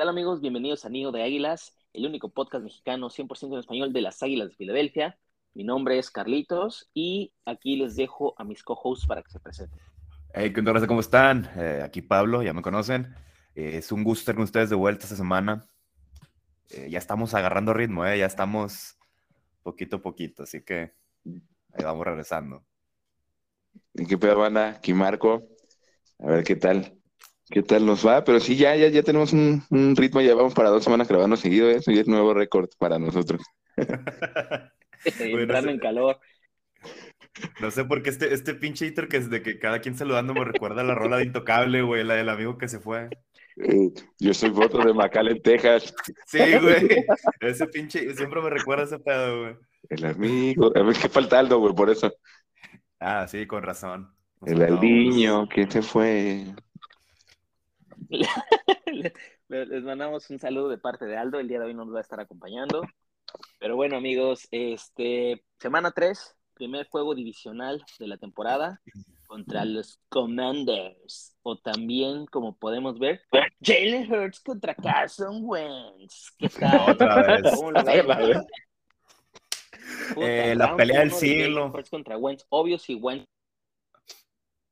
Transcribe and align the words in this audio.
tal 0.00 0.08
amigos? 0.08 0.40
Bienvenidos 0.40 0.86
a 0.86 0.88
Nido 0.88 1.12
de 1.12 1.22
Águilas, 1.22 1.76
el 1.92 2.06
único 2.06 2.30
podcast 2.30 2.64
mexicano 2.64 3.10
100% 3.10 3.52
en 3.52 3.58
español 3.58 3.92
de 3.92 4.00
las 4.00 4.22
Águilas 4.22 4.48
de 4.48 4.54
Filadelfia. 4.54 5.18
Mi 5.52 5.62
nombre 5.62 5.98
es 5.98 6.10
Carlitos 6.10 6.88
y 6.94 7.34
aquí 7.44 7.76
les 7.76 7.96
dejo 7.96 8.34
a 8.38 8.44
mis 8.44 8.62
co-hosts 8.62 9.06
para 9.06 9.22
que 9.22 9.30
se 9.30 9.38
presenten. 9.40 9.78
Hey, 10.32 10.54
¿qué 10.54 10.60
onda? 10.60 10.86
¿Cómo 10.86 11.00
están? 11.00 11.50
Eh, 11.54 11.82
aquí 11.84 12.00
Pablo, 12.00 12.42
ya 12.42 12.54
me 12.54 12.62
conocen. 12.62 13.14
Eh, 13.54 13.72
es 13.74 13.92
un 13.92 14.02
gusto 14.02 14.20
estar 14.20 14.36
con 14.36 14.44
ustedes 14.44 14.70
de 14.70 14.76
vuelta 14.76 15.04
esta 15.04 15.16
semana. 15.16 15.66
Eh, 16.70 16.88
ya 16.88 16.98
estamos 16.98 17.34
agarrando 17.34 17.74
ritmo, 17.74 18.02
ya 18.06 18.24
estamos 18.24 18.96
poquito 19.62 19.96
a 19.96 20.00
poquito, 20.00 20.44
así 20.44 20.62
que 20.64 20.94
ahí 21.74 21.84
vamos 21.84 22.06
regresando. 22.06 22.64
¿Y 23.92 24.06
qué 24.06 24.16
pedo, 24.16 24.38
banda? 24.38 24.70
Aquí 24.70 24.94
Marco. 24.94 25.46
A 26.20 26.26
ver 26.26 26.42
qué 26.42 26.56
tal. 26.56 26.99
¿Qué 27.50 27.62
tal 27.62 27.84
nos 27.84 28.06
va? 28.06 28.22
Pero 28.24 28.38
sí, 28.40 28.56
ya, 28.56 28.76
ya, 28.76 28.88
ya 28.88 29.02
tenemos 29.02 29.32
un, 29.32 29.62
un 29.70 29.96
ritmo, 29.96 30.20
ya 30.20 30.34
vamos 30.34 30.54
para 30.54 30.70
dos 30.70 30.84
semanas 30.84 31.08
grabando 31.08 31.36
seguido, 31.36 31.68
eso 31.68 31.90
ya 31.90 32.00
es 32.00 32.06
nuevo 32.08 32.32
récord 32.32 32.68
para 32.78 32.98
nosotros. 32.98 33.42
Entrando 35.04 35.70
en 35.70 35.78
calor. 35.78 36.18
No 37.60 37.70
sé 37.70 37.84
por 37.84 38.02
qué 38.02 38.10
este, 38.10 38.34
este 38.34 38.54
pinche 38.54 38.86
hitter 38.86 39.08
que 39.08 39.16
es 39.16 39.30
de 39.30 39.42
que 39.42 39.58
cada 39.58 39.80
quien 39.80 39.96
saludando 39.96 40.34
me 40.34 40.44
recuerda 40.44 40.82
a 40.82 40.84
la 40.84 40.94
rola 40.94 41.16
de 41.16 41.24
Intocable, 41.24 41.82
güey, 41.82 42.04
la 42.04 42.14
del 42.14 42.28
amigo 42.28 42.58
que 42.58 42.68
se 42.68 42.80
fue. 42.80 43.08
Eh, 43.56 43.90
yo 44.18 44.34
soy 44.34 44.50
voto 44.50 44.78
de 44.78 44.92
McAllen, 44.92 45.42
Texas. 45.42 45.94
Sí, 46.26 46.38
güey. 46.60 47.04
Ese 47.40 47.66
pinche, 47.66 48.14
siempre 48.14 48.40
me 48.40 48.50
recuerda 48.50 48.84
a 48.84 48.86
ese 48.86 48.98
pedo, 48.98 49.40
güey. 49.40 49.56
El 49.88 50.04
amigo. 50.04 50.72
A 50.74 50.82
ver 50.82 50.96
qué 50.96 51.08
falta 51.08 51.38
Aldo, 51.38 51.58
güey, 51.58 51.74
por 51.74 51.90
eso. 51.90 52.12
Ah, 52.98 53.26
sí, 53.28 53.46
con 53.46 53.62
razón. 53.62 54.14
Nos 54.40 54.50
El 54.50 54.62
Aldiño, 54.62 55.48
¿quién 55.48 55.70
se 55.70 55.82
fue? 55.82 56.46
Les 59.48 59.82
mandamos 59.82 60.28
un 60.30 60.38
saludo 60.38 60.68
de 60.68 60.78
parte 60.78 61.04
de 61.06 61.16
Aldo. 61.16 61.38
El 61.40 61.48
día 61.48 61.58
de 61.60 61.66
hoy 61.66 61.74
nos 61.74 61.92
va 61.92 61.98
a 61.98 62.02
estar 62.02 62.20
acompañando. 62.20 62.82
Pero 63.58 63.76
bueno, 63.76 63.96
amigos, 63.96 64.48
este 64.50 65.44
semana 65.58 65.92
3, 65.92 66.36
primer 66.54 66.88
juego 66.88 67.14
divisional 67.14 67.84
de 67.98 68.06
la 68.08 68.16
temporada 68.16 68.80
contra 69.26 69.64
los 69.64 70.00
Commanders. 70.08 71.36
O 71.42 71.58
también, 71.58 72.26
como 72.26 72.56
podemos 72.56 72.98
ver, 72.98 73.22
Jalen 73.62 74.12
Hurts 74.12 74.40
contra 74.40 74.74
Carson 74.74 75.40
Wentz. 75.42 76.32
¿Qué 76.38 76.48
tal? 76.48 76.90
Otra 76.90 77.22
vez. 77.40 77.60
Puta, 77.60 78.44
Eh, 80.16 80.54
la 80.56 80.76
pelea 80.76 81.00
del 81.00 81.12
siglo. 81.12 81.66
Hurts 81.72 81.90
contra 81.90 82.16
Wentz. 82.16 82.44
Obvio, 82.48 82.78
si 82.78 82.94
Wentz 82.96 83.26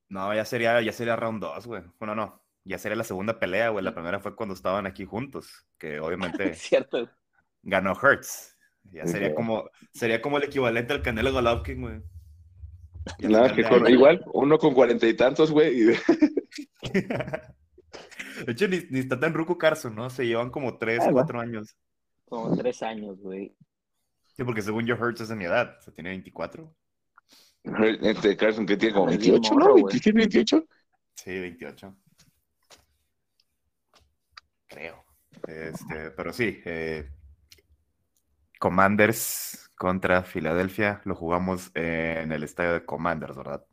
No, 0.08 0.34
ya 0.34 0.44
sería, 0.44 0.80
ya 0.80 0.92
sería 0.92 1.16
round 1.16 1.40
2, 1.40 1.66
güey. 1.66 1.82
Bueno, 1.98 2.14
no. 2.14 2.42
Ya 2.68 2.76
sería 2.78 2.96
la 2.96 3.04
segunda 3.04 3.38
pelea, 3.38 3.70
güey. 3.70 3.82
La 3.84 3.94
primera 3.94 4.20
fue 4.20 4.36
cuando 4.36 4.54
estaban 4.54 4.86
aquí 4.86 5.04
juntos, 5.06 5.66
que 5.78 6.00
obviamente 6.00 6.50
es 6.50 6.58
cierto. 6.68 7.08
ganó 7.62 7.92
Hurts. 7.92 8.56
Ya 8.90 9.06
sería 9.06 9.34
como, 9.34 9.68
sería 9.92 10.20
como 10.22 10.36
el 10.38 10.44
equivalente 10.44 10.92
al 10.92 11.02
Canelo 11.02 11.32
Golovkin, 11.32 11.80
güey. 11.80 12.02
Nada, 13.20 13.54
que 13.54 13.64
con- 13.64 13.88
igual, 13.88 14.22
uno 14.34 14.58
con 14.58 14.74
cuarenta 14.74 15.06
y 15.06 15.14
tantos, 15.14 15.50
güey. 15.50 15.80
y- 15.92 15.96
De 18.46 18.52
hecho, 18.52 18.68
ni, 18.68 18.80
ni 18.90 19.00
está 19.00 19.18
tan 19.18 19.34
ruco 19.34 19.58
Carson, 19.58 19.94
¿no? 19.94 20.10
Se 20.10 20.26
llevan 20.26 20.50
como 20.50 20.78
3, 20.78 21.00
Ah, 21.02 21.06
no. 21.06 21.12
4 21.12 21.40
años. 21.40 21.76
Como 22.26 22.54
tres 22.56 22.82
años, 22.82 23.18
güey. 23.18 23.56
Sí, 24.36 24.44
porque 24.44 24.62
según 24.62 24.84
yo, 24.86 24.94
Hurts 24.96 25.22
es 25.22 25.28
de 25.30 25.36
mi 25.36 25.44
edad. 25.46 25.76
O 25.78 25.82
sea, 25.82 25.92
tiene 25.94 26.10
24. 26.10 26.72
Este 28.02 28.36
Carson, 28.36 28.66
que 28.66 28.76
tiene 28.76 28.94
como 28.94 29.08
Ah, 29.08 29.12
es 29.14 29.18
bien 29.18 29.32
28, 29.32 29.54
morro, 29.54 29.74
¿no? 29.76 29.80
güey. 29.82 29.98
¿Tiene 30.00 30.18
28? 30.20 30.64
Sí, 31.14 31.30
28. 31.40 31.96
Creo. 34.68 35.04
Este, 35.46 36.10
pero 36.10 36.32
sí, 36.32 36.60
eh, 36.64 37.08
Commanders 38.58 39.70
contra 39.76 40.22
Filadelfia. 40.22 41.00
Lo 41.04 41.14
jugamos 41.14 41.70
en 41.74 42.32
el 42.32 42.42
estadio 42.42 42.74
de 42.74 42.84
Commanders, 42.84 43.36
¿verdad? 43.36 43.64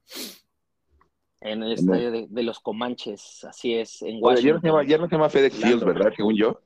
En 1.41 1.61
el 1.63 1.73
estadio 1.73 2.11
de, 2.11 2.27
de 2.29 2.43
los 2.43 2.59
Comanches, 2.59 3.43
así 3.43 3.75
es, 3.75 4.01
en 4.01 4.19
Oye, 4.23 4.41
ya 4.41 4.53
no 4.53 4.55
Washington. 4.57 4.61
se 4.61 4.67
llama, 4.67 4.83
ya 4.83 4.97
no 4.97 5.07
se 5.07 5.15
llama 5.15 5.29
FedEx 5.29 5.55
Field. 5.57 5.83
¿verdad? 5.83 6.13
Según 6.15 6.35
yo. 6.35 6.59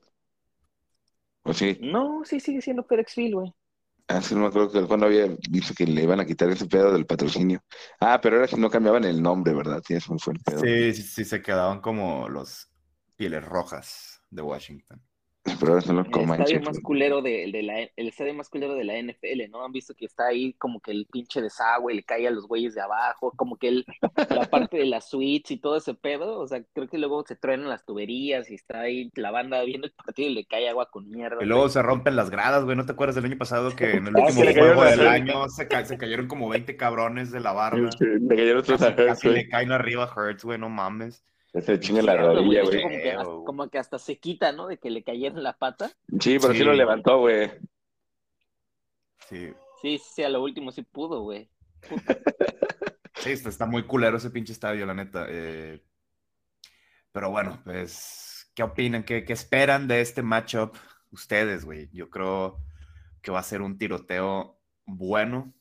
¿O 1.42 1.52
sí? 1.52 1.78
No, 1.82 2.22
sí 2.24 2.40
sigue 2.40 2.62
siendo 2.62 2.84
FedExville, 2.84 3.34
güey. 3.34 3.54
Ah, 4.08 4.20
sí, 4.20 4.34
no 4.34 4.40
me 4.40 4.46
acuerdo 4.48 4.72
que 4.72 4.86
cuando 4.88 5.06
había 5.06 5.26
visto 5.50 5.72
que 5.74 5.86
le 5.86 6.02
iban 6.02 6.18
a 6.18 6.26
quitar 6.26 6.50
ese 6.50 6.66
pedo 6.66 6.92
del 6.92 7.06
patrocinio. 7.06 7.62
Ah, 8.00 8.20
pero 8.20 8.36
ahora 8.36 8.48
sí 8.48 8.56
no 8.56 8.68
cambiaban 8.68 9.04
el 9.04 9.22
nombre, 9.22 9.54
¿verdad? 9.54 9.82
Sí, 9.86 9.94
eso 9.94 10.18
fue 10.18 10.34
el 10.34 10.40
pedo. 10.40 10.60
Sí, 10.60 10.94
sí, 10.94 11.02
sí, 11.02 11.24
se 11.24 11.42
quedaban 11.42 11.80
como 11.80 12.28
los 12.28 12.72
pieles 13.16 13.44
rojas 13.44 14.09
de 14.30 14.42
Washington. 14.42 15.00
Pero 15.58 15.80
son 15.80 15.96
los 15.96 16.06
El 16.06 16.30
estadio 16.30 16.60
más 16.60 16.80
culero 16.80 17.22
de, 17.22 17.50
de 17.50 17.62
la, 17.62 17.80
el 17.80 18.08
estadio 18.08 18.34
más 18.34 18.50
culero 18.50 18.74
de 18.74 18.84
la 18.84 18.98
NFL, 18.98 19.48
¿no? 19.50 19.64
Han 19.64 19.72
visto 19.72 19.94
que 19.94 20.04
está 20.04 20.26
ahí 20.26 20.52
como 20.54 20.80
que 20.80 20.90
el 20.90 21.06
pinche 21.10 21.40
desagüe 21.40 21.94
le 21.94 22.02
cae 22.02 22.28
a 22.28 22.30
los 22.30 22.46
güeyes 22.46 22.74
de 22.74 22.82
abajo, 22.82 23.32
como 23.36 23.56
que 23.56 23.68
el, 23.68 23.86
la 24.28 24.48
parte 24.50 24.76
de 24.76 24.84
las 24.84 25.08
suites 25.08 25.50
y 25.52 25.56
todo 25.56 25.78
ese 25.78 25.94
pedo, 25.94 26.38
o 26.38 26.46
sea, 26.46 26.62
creo 26.74 26.88
que 26.88 26.98
luego 26.98 27.24
se 27.26 27.36
truenan 27.36 27.70
las 27.70 27.86
tuberías 27.86 28.50
y 28.50 28.54
está 28.54 28.80
ahí 28.80 29.10
la 29.14 29.30
banda 29.30 29.62
viendo 29.64 29.86
el 29.86 29.94
partido 29.94 30.28
y 30.28 30.34
le 30.34 30.44
cae 30.44 30.68
agua 30.68 30.90
con 30.90 31.08
mierda. 31.08 31.42
Y 31.42 31.46
luego 31.46 31.70
se 31.70 31.80
rompen 31.82 32.16
las 32.16 32.28
gradas, 32.28 32.64
güey. 32.64 32.76
¿No 32.76 32.84
te 32.84 32.92
acuerdas 32.92 33.16
del 33.16 33.24
año 33.24 33.38
pasado 33.38 33.74
que 33.74 33.92
en 33.92 34.08
el 34.08 34.16
Ah, 34.16 34.20
último 34.26 34.42
juego 34.52 34.84
del 34.84 35.08
año 35.08 35.48
se, 35.48 35.68
ca- 35.68 35.86
se 35.86 35.96
cayeron 35.96 36.28
como 36.28 36.50
20 36.50 36.76
cabrones 36.76 37.30
de 37.32 37.40
la 37.40 37.52
barra? 37.52 37.78
Le 37.98 38.36
cayeron 38.36 38.60
otros 38.60 38.78
Casi, 38.78 38.92
a 38.92 38.94
Hurts, 38.94 39.06
casi 39.06 39.28
le 39.30 39.48
caen 39.48 39.72
arriba 39.72 40.04
a 40.04 40.14
Hurts, 40.14 40.44
güey, 40.44 40.58
no 40.58 40.68
mames. 40.68 41.24
Se 41.52 41.80
chinga 41.80 42.02
la 42.02 42.16
rodilla, 42.16 42.62
güey. 42.62 42.80
como, 42.82 42.88
que 42.90 43.10
hasta, 43.10 43.22
Feo, 43.24 43.34
güey. 43.34 43.44
como 43.46 43.68
que 43.70 43.78
hasta 43.78 43.98
se 43.98 44.18
quita, 44.18 44.52
¿no? 44.52 44.66
De 44.68 44.78
que 44.78 44.90
le 44.90 45.02
cayera 45.02 45.34
en 45.36 45.42
la 45.42 45.56
pata. 45.58 45.90
Sí, 46.20 46.38
pero 46.40 46.52
sí 46.52 46.58
Sí. 46.60 46.64
lo 46.64 46.72
levantó, 46.74 47.18
güey. 47.18 47.50
Sí, 49.28 49.52
Sí, 49.82 49.98
sí, 49.98 50.22
a 50.22 50.28
lo 50.28 50.42
último 50.42 50.70
sí 50.72 50.82
pudo, 50.82 51.22
güey. 51.22 51.48
sí, 53.16 53.30
está, 53.32 53.48
está 53.48 53.66
muy 53.66 53.84
culero 53.84 54.18
ese 54.18 54.30
pinche 54.30 54.52
estadio, 54.52 54.84
la 54.86 54.94
neta. 54.94 55.26
eh. 55.28 55.82
Pero 57.12 57.30
bueno, 57.30 57.60
pues, 57.64 58.50
¿qué 58.54 58.62
opinan? 58.62 59.02
¿Qué, 59.04 59.24
qué 59.24 59.32
esperan 59.32 59.88
de 59.88 60.00
este 60.02 60.22
matchup 60.22 60.76
ustedes, 61.10 61.64
güey? 61.64 61.88
Yo 61.92 62.10
creo 62.10 62.58
que 63.22 63.30
va 63.32 63.40
a 63.40 63.44
ser 63.44 63.62
un 63.62 63.78
tiroteo 63.78 64.60
bueno. 64.86 65.52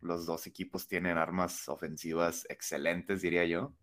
Los 0.00 0.26
dos 0.26 0.46
equipos 0.46 0.88
tienen 0.88 1.18
armas 1.18 1.68
ofensivas 1.68 2.46
excelentes, 2.48 3.22
diría 3.22 3.44
yo. 3.44 3.74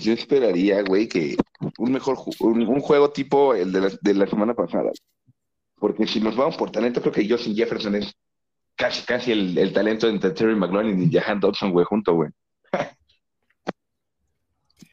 Yo 0.00 0.12
esperaría, 0.12 0.82
güey, 0.82 1.08
que 1.08 1.36
un 1.78 1.92
mejor 1.92 2.16
ju- 2.16 2.34
un, 2.40 2.66
un 2.66 2.80
juego 2.80 3.10
tipo 3.10 3.54
el 3.54 3.72
de 3.72 3.80
la, 3.80 3.90
de 4.00 4.14
la 4.14 4.26
semana 4.26 4.54
pasada. 4.54 4.90
Porque 5.78 6.06
si 6.06 6.20
nos 6.20 6.36
vamos 6.36 6.56
por 6.56 6.70
talento, 6.70 7.00
creo 7.00 7.12
que 7.12 7.28
Justin 7.28 7.56
Jefferson 7.56 7.94
es 7.96 8.12
casi, 8.76 9.04
casi 9.04 9.32
el, 9.32 9.56
el 9.58 9.72
talento 9.72 10.08
entre 10.08 10.30
Terry 10.30 10.54
McLaurin 10.56 11.02
y 11.02 11.10
Jahan 11.12 11.40
Dodson, 11.40 11.72
güey, 11.72 11.84
junto, 11.84 12.14
güey. 12.14 12.30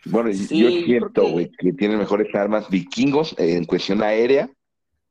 Bueno, 0.06 0.32
Sí, 0.34 0.58
yo 0.58 0.70
siento, 0.86 1.28
güey, 1.28 1.52
que 1.52 1.74
tienen 1.74 1.98
mejores 2.00 2.34
armas 2.34 2.70
vikingos 2.70 3.34
eh, 3.38 3.56
en 3.58 3.66
cuestión 3.66 4.02
aérea. 4.02 4.50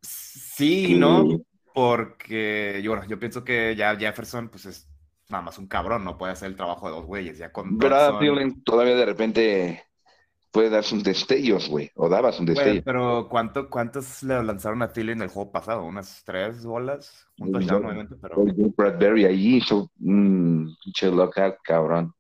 Sí, 0.02 0.86
que- 0.88 0.94
¿no? 0.96 1.26
Porque 1.74 2.80
yo, 2.82 2.90
bueno, 2.92 3.06
yo 3.06 3.18
pienso 3.20 3.44
que 3.44 3.76
ya 3.76 3.94
Jefferson, 3.96 4.48
pues 4.48 4.66
es 4.66 4.88
nada 5.28 5.42
más 5.42 5.58
un 5.58 5.66
cabrón, 5.66 6.04
no 6.04 6.16
puede 6.16 6.32
hacer 6.32 6.48
el 6.48 6.56
trabajo 6.56 6.88
de 6.88 6.94
dos 6.96 7.04
güeyes. 7.06 7.38
Ya 7.38 7.52
con 7.52 7.78
Pero 7.78 7.96
Dodson- 7.96 8.18
Thielen 8.18 8.62
todavía 8.64 8.96
de 8.96 9.04
repente 9.06 9.84
puede 10.50 10.70
dar 10.70 10.82
sus 10.84 11.04
destellos, 11.04 11.68
güey, 11.68 11.90
o 11.94 12.08
daba 12.08 12.32
sus 12.32 12.46
Güey, 12.46 12.54
destellos. 12.56 12.84
pero 12.84 13.28
¿cuánto, 13.28 13.68
¿cuántos 13.68 14.22
le 14.22 14.42
lanzaron 14.42 14.80
a 14.82 14.92
Thielen 14.92 15.20
el 15.20 15.28
juego 15.28 15.52
pasado? 15.52 15.84
¿Unas 15.84 16.22
tres 16.24 16.64
bolas? 16.64 17.26
Un 17.38 17.52
touchdown, 17.52 17.82
no. 17.82 17.88
obviamente, 17.88 18.16
pero... 18.20 18.36
Bradbury 18.76 19.26
allí 19.26 19.56
hizo 19.58 19.90
un 20.00 20.74
pinche 20.82 21.10
lockout, 21.10 21.56
cabrón. 21.62 22.14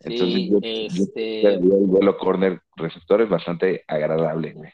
Entonces, 0.00 0.34
Sí, 0.34 0.50
yo, 0.50 0.58
este, 0.62 1.54
el 1.54 1.60
vuelo 1.60 2.16
corner 2.18 2.60
receptor 2.76 3.22
es 3.22 3.28
bastante 3.30 3.82
agradable, 3.88 4.52
güey. 4.52 4.70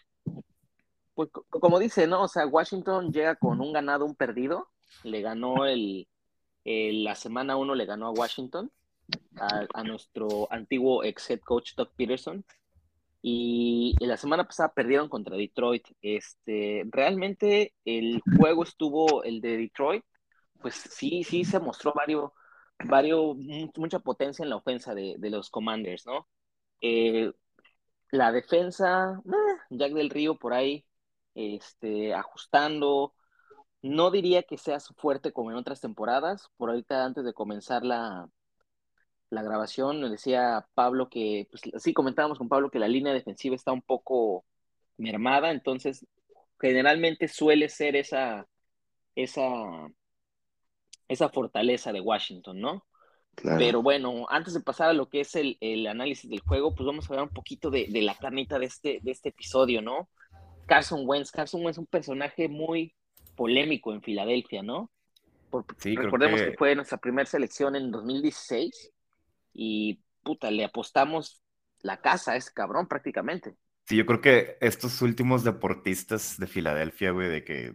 pues 1.15 1.31
co- 1.31 1.47
como 1.49 1.79
dice, 1.79 2.07
¿no? 2.09 2.23
O 2.25 2.29
sea, 2.29 2.47
Washington 2.47 3.13
llega 3.13 3.37
con 3.37 3.61
un 3.61 3.73
ganado, 3.73 4.05
un 4.05 4.17
perdido. 4.17 4.69
Le 5.03 5.21
ganó 5.21 5.67
el, 5.67 6.07
la 6.65 7.15
semana 7.15 7.57
uno, 7.57 7.75
le 7.75 7.87
ganó 7.87 8.07
a 8.07 8.13
Washington, 8.13 8.71
a, 9.37 9.83
nuestro 9.85 10.47
antiguo 10.51 11.03
ex 11.05 11.31
head 11.31 11.41
coach 11.41 11.75
Doug 11.75 11.91
Peterson. 11.97 12.45
Y 13.25 13.95
la 14.01 14.17
semana 14.17 14.45
pasada 14.45 14.73
perdieron 14.75 15.09
contra 15.09 15.37
Detroit. 15.37 15.87
Este, 16.03 16.85
realmente 16.91 17.73
el 17.85 18.21
juego 18.37 18.65
estuvo, 18.65 19.23
el 19.23 19.41
de 19.41 19.57
Detroit, 19.59 20.05
pues 20.61 20.75
sí, 20.75 21.23
sí 21.23 21.45
se 21.45 21.61
mostró 21.61 21.93
varios, 21.95 22.33
varios, 22.85 23.37
mu- 23.37 23.71
mucha 23.77 24.01
potencia 24.01 24.43
en 24.43 24.51
la 24.51 24.57
ofensa 24.57 24.95
de, 24.95 25.15
de 25.19 25.31
los 25.31 25.51
Commanders, 25.51 26.05
¿no? 26.07 26.29
Eh, 26.81 27.31
la 28.11 28.33
defensa, 28.33 29.21
eh, 29.25 29.57
Jack 29.71 29.93
del 29.93 30.11
Río 30.11 30.37
por 30.37 30.53
ahí, 30.53 30.85
este, 31.35 32.15
ajustando. 32.15 33.15
No 33.83 34.11
diría 34.11 34.45
que 34.45 34.59
sea 34.59 34.79
fuerte 34.81 35.33
como 35.33 35.51
en 35.51 35.57
otras 35.57 35.81
temporadas. 35.81 36.49
Por 36.57 36.71
ahorita, 36.71 37.05
antes 37.05 37.25
de 37.25 37.35
comenzar 37.35 37.85
la, 37.85 38.29
la 39.33 39.43
grabación, 39.43 40.01
le 40.01 40.11
decía 40.11 40.67
Pablo 40.75 41.09
que, 41.09 41.49
pues 41.51 41.63
sí, 41.83 41.93
comentábamos 41.93 42.39
con 42.39 42.49
Pablo 42.49 42.71
que 42.71 42.79
la 42.79 42.89
línea 42.89 43.13
defensiva 43.13 43.57
está 43.57 43.73
un 43.73 43.83
poco 43.83 44.45
mermada, 44.99 45.51
entonces 45.51 46.07
generalmente 46.61 47.29
suele 47.29 47.69
ser 47.69 47.97
esa, 47.97 48.47
esa, 49.17 49.89
esa 51.09 51.29
fortaleza 51.31 51.93
de 51.93 52.01
Washington, 52.01 52.61
¿no? 52.61 52.87
Pero 53.35 53.83
bueno, 53.83 54.27
antes 54.29 54.53
de 54.53 54.61
pasar 54.61 54.91
a 54.91 54.93
lo 54.93 55.09
que 55.09 55.21
es 55.21 55.35
el, 55.35 55.57
el, 55.61 55.87
análisis 55.87 56.29
del 56.29 56.41
juego, 56.41 56.75
pues 56.75 56.87
vamos 56.87 57.07
a 57.07 57.09
hablar 57.09 57.29
un 57.29 57.35
poquito 57.35 57.71
de, 57.71 57.87
de, 57.89 58.03
la 58.03 58.15
carnita 58.15 58.59
de 58.59 58.67
este, 58.67 59.01
de 59.03 59.11
este 59.11 59.31
episodio, 59.31 59.81
¿no? 59.81 60.11
Carson 60.67 61.05
Wentz. 61.07 61.31
Carson 61.31 61.63
Wentz 61.63 61.77
es 61.77 61.79
un 61.79 61.87
personaje 61.87 62.49
muy 62.49 62.95
polémico 63.43 63.93
en 63.93 64.01
Filadelfia, 64.03 64.63
¿no? 64.63 64.89
recordemos 65.85 66.41
que... 66.41 66.55
fue 66.57 66.77
nuestra 66.77 66.99
primera 66.99 67.27
selección 67.27 67.75
en 67.75 67.91
2016 67.91 68.93
y 69.53 70.01
puta, 70.23 70.49
le 70.53 70.65
apostamos 70.65 71.43
la 71.81 72.01
casa 72.01 72.33
a 72.33 72.37
ese 72.37 72.53
cabrón 72.55 72.87
prácticamente. 72.87 73.57
Sí, 73.85 73.97
yo 73.97 74.07
creo 74.07 74.21
que 74.21 74.59
estos 74.61 75.03
últimos 75.03 75.43
deportistas 75.43 76.39
de 76.39 76.47
Filadelfia, 76.47 77.11
güey, 77.11 77.29
de 77.31 77.43
que 77.43 77.75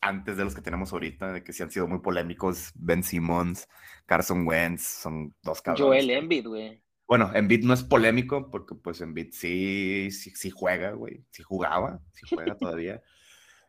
antes 0.00 0.38
de 0.38 0.44
los 0.44 0.54
que 0.54 0.62
tenemos 0.62 0.94
ahorita, 0.94 1.30
de 1.30 1.44
que 1.44 1.52
sí 1.52 1.62
han 1.62 1.70
sido 1.70 1.86
muy 1.86 1.98
polémicos, 1.98 2.72
Ben 2.74 3.02
Simmons, 3.02 3.68
Carson 4.06 4.46
Wentz, 4.46 4.82
son 4.82 5.34
dos 5.42 5.60
cabrones. 5.60 6.04
Joel 6.04 6.10
Embiid, 6.10 6.46
güey. 6.46 6.82
Bueno, 7.06 7.30
Embiid 7.34 7.64
no 7.64 7.74
es 7.74 7.84
polémico 7.84 8.50
porque 8.50 8.74
pues 8.74 9.02
Embiid 9.02 9.28
sí, 9.32 10.10
sí, 10.10 10.30
sí 10.34 10.48
juega, 10.48 10.92
güey, 10.92 11.22
sí 11.32 11.42
jugaba, 11.42 12.00
sí 12.14 12.34
juega 12.34 12.56
todavía. 12.58 13.02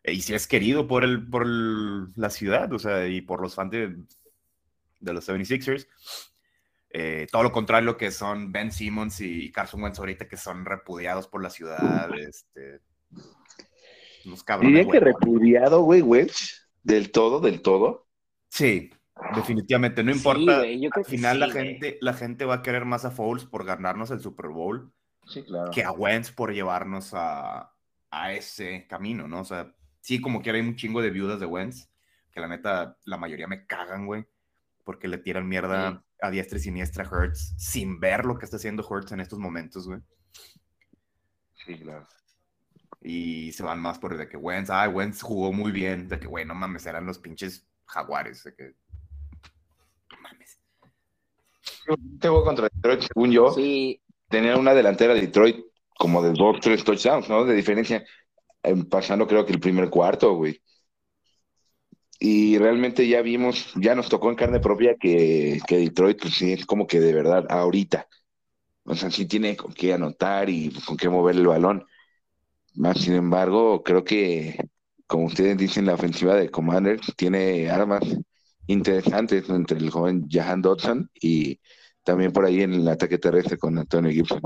Y 0.04 0.22
sí 0.22 0.34
es 0.34 0.48
querido 0.48 0.88
por, 0.88 1.04
el, 1.04 1.28
por 1.30 1.46
la 1.48 2.30
ciudad, 2.30 2.72
o 2.74 2.80
sea, 2.80 3.08
y 3.08 3.22
por 3.22 3.42
los 3.42 3.56
fans 3.56 3.72
de, 3.72 3.96
de 5.00 5.14
los 5.14 5.28
76ers. 5.28 5.88
Eh, 6.92 7.28
todo 7.32 7.44
lo 7.44 7.52
contrario 7.52 7.98
que 7.98 8.10
son 8.10 8.52
Ben 8.52 8.72
Simmons 8.72 9.22
y 9.22 9.52
Carson 9.52 9.84
Wentz 9.84 10.00
ahorita, 10.00 10.28
que 10.28 10.38
son 10.38 10.66
repudiados 10.66 11.28
por 11.28 11.44
la 11.44 11.50
ciudad. 11.50 12.10
Este, 12.18 12.82
unos 14.26 14.44
cabrones. 14.44 14.86
Diría 14.86 14.92
que 14.92 15.00
repudiado, 15.00 15.82
güey, 15.82 16.02
Wentz, 16.02 16.70
del 16.84 17.12
todo, 17.12 17.40
del 17.40 17.62
todo. 17.62 18.08
Sí, 18.48 18.90
definitivamente. 19.36 20.04
No 20.04 20.12
importa. 20.12 20.62
al 20.62 21.06
final 21.06 21.40
la, 21.40 21.50
gente, 21.50 21.98
la 22.02 22.14
gente 22.14 22.46
va 22.46 22.56
a 22.56 22.62
querer 22.64 22.86
más 22.86 23.06
a 23.06 23.12
Foles 23.12 23.46
por 23.46 23.66
ganarnos 23.66 24.10
el 24.12 24.20
Super 24.20 24.48
Bowl 24.48 24.92
que 25.74 25.84
a 25.84 25.92
Wentz 25.92 26.32
por 26.32 26.52
llevarnos 26.52 27.12
a, 27.14 27.72
a 28.10 28.34
ese 28.34 28.88
camino, 28.88 29.28
¿no? 29.28 29.42
O 29.42 29.46
sea, 29.46 29.76
sí, 30.02 30.22
como 30.22 30.42
que 30.42 30.52
hay 30.52 30.62
un 30.62 30.76
chingo 30.76 31.02
de 31.02 31.10
viudas 31.10 31.40
de 31.40 31.46
Wentz, 31.46 31.90
que 32.32 32.40
la 32.40 32.48
neta, 32.48 32.98
la 33.06 33.18
mayoría 33.18 33.48
me 33.48 33.66
cagan, 33.66 34.06
güey, 34.06 34.26
porque 34.84 35.08
le 35.08 35.18
tiran 35.18 35.48
mierda 35.48 36.04
a 36.22 36.30
diestra 36.32 36.58
y 36.58 36.62
siniestra 36.62 37.08
Hurts 37.10 37.56
sin 37.58 38.00
ver 38.00 38.26
lo 38.26 38.38
que 38.38 38.46
está 38.46 38.58
haciendo 38.58 38.86
Hurts 38.88 39.12
en 39.12 39.20
estos 39.20 39.40
momentos, 39.40 39.88
güey. 39.88 40.02
Sí, 41.66 41.78
claro. 41.78 42.08
Y 43.02 43.52
se 43.54 43.64
van 43.64 43.80
más 43.80 44.00
por 44.00 44.18
de 44.18 44.28
que 44.28 44.38
Wentz, 44.38 44.70
ah, 44.70 44.90
Wentz 44.90 45.22
jugó 45.22 45.54
muy 45.54 45.72
bien, 45.72 46.08
de 46.08 46.20
que, 46.20 46.28
güey, 46.28 46.46
no 46.46 46.54
mames, 46.54 46.86
eran 46.86 47.06
los 47.06 47.20
pinches 47.20 47.66
jaguares, 47.86 48.44
de 48.44 48.56
que. 48.56 48.76
No 50.12 50.22
mames. 50.22 50.60
Tengo 52.20 52.44
contra 52.44 52.68
Detroit, 52.74 53.02
según 53.02 53.32
yo. 53.32 53.52
Sí. 53.52 54.02
Tenía 54.28 54.58
una 54.58 54.74
delantera 54.74 55.14
de 55.14 55.22
Detroit 55.22 55.66
como 55.98 56.22
de 56.22 56.32
dos, 56.34 56.60
tres 56.62 56.84
touchdowns, 56.84 57.30
¿no? 57.30 57.46
De 57.46 57.56
diferencia. 57.56 58.06
Pasando 58.90 59.28
creo 59.28 59.46
que 59.46 59.54
el 59.54 59.60
primer 59.60 59.90
cuarto, 59.90 60.34
güey 60.36 60.62
y 62.20 62.58
realmente 62.58 63.08
ya 63.08 63.22
vimos, 63.22 63.72
ya 63.76 63.96
nos 63.96 64.10
tocó 64.10 64.30
en 64.30 64.36
carne 64.36 64.60
propia 64.60 64.96
que, 65.00 65.60
que 65.66 65.78
Detroit, 65.78 66.20
pues 66.20 66.42
es 66.42 66.66
como 66.66 66.86
que 66.86 67.00
de 67.00 67.14
verdad, 67.14 67.46
ahorita. 67.50 68.08
O 68.84 68.96
sea, 68.96 69.10
sí 69.10 69.26
tiene 69.26 69.56
con 69.56 69.74
qué 69.74 69.94
anotar 69.94 70.50
y 70.50 70.72
con 70.86 70.98
qué 70.98 71.08
mover 71.08 71.38
el 71.38 71.48
balón. 71.48 71.86
Más 72.76 73.00
sin 73.00 73.14
embargo, 73.14 73.84
creo 73.84 74.04
que, 74.04 74.58
como 75.08 75.26
ustedes 75.26 75.58
dicen, 75.58 75.86
la 75.86 75.94
ofensiva 75.94 76.36
de 76.36 76.50
Commanders 76.50 77.14
tiene 77.16 77.70
armas 77.70 78.04
interesantes 78.68 79.50
entre 79.50 79.78
el 79.78 79.90
joven 79.90 80.28
Jahan 80.30 80.62
Dodson 80.62 81.10
y 81.22 81.60
también 82.04 82.34
por 82.34 82.46
ahí 82.46 82.62
en 82.62 82.74
el 82.74 82.88
ataque 82.88 83.18
terrestre 83.18 83.58
con 83.58 83.78
Antonio 83.78 84.12
Gibson. 84.12 84.42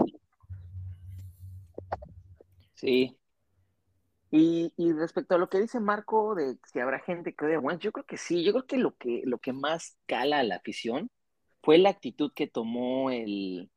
Sí, 2.75 3.17
y, 4.35 4.73
y, 4.77 4.93
respecto 4.93 5.35
a 5.35 5.37
lo 5.37 5.47
que 5.47 5.59
dice 5.59 5.79
Marco 5.79 6.33
de 6.33 6.57
si 6.71 6.79
habrá 6.79 6.99
gente 6.99 7.35
que 7.35 7.53
a 7.53 7.59
Wentz, 7.59 7.83
yo 7.83 7.91
creo 7.91 8.05
que 8.05 8.17
sí, 8.17 8.43
yo 8.43 8.51
creo 8.51 8.65
que 8.65 8.77
lo 8.77 8.95
que, 8.95 9.21
lo 9.25 9.37
que 9.37 9.53
más 9.53 9.95
cala 10.07 10.39
a 10.39 10.43
la 10.43 10.55
afición 10.55 11.11
fue 11.61 11.77
la 11.77 11.89
actitud 11.89 12.31
que 12.33 12.47
tomó 12.47 13.11
el 13.11 13.69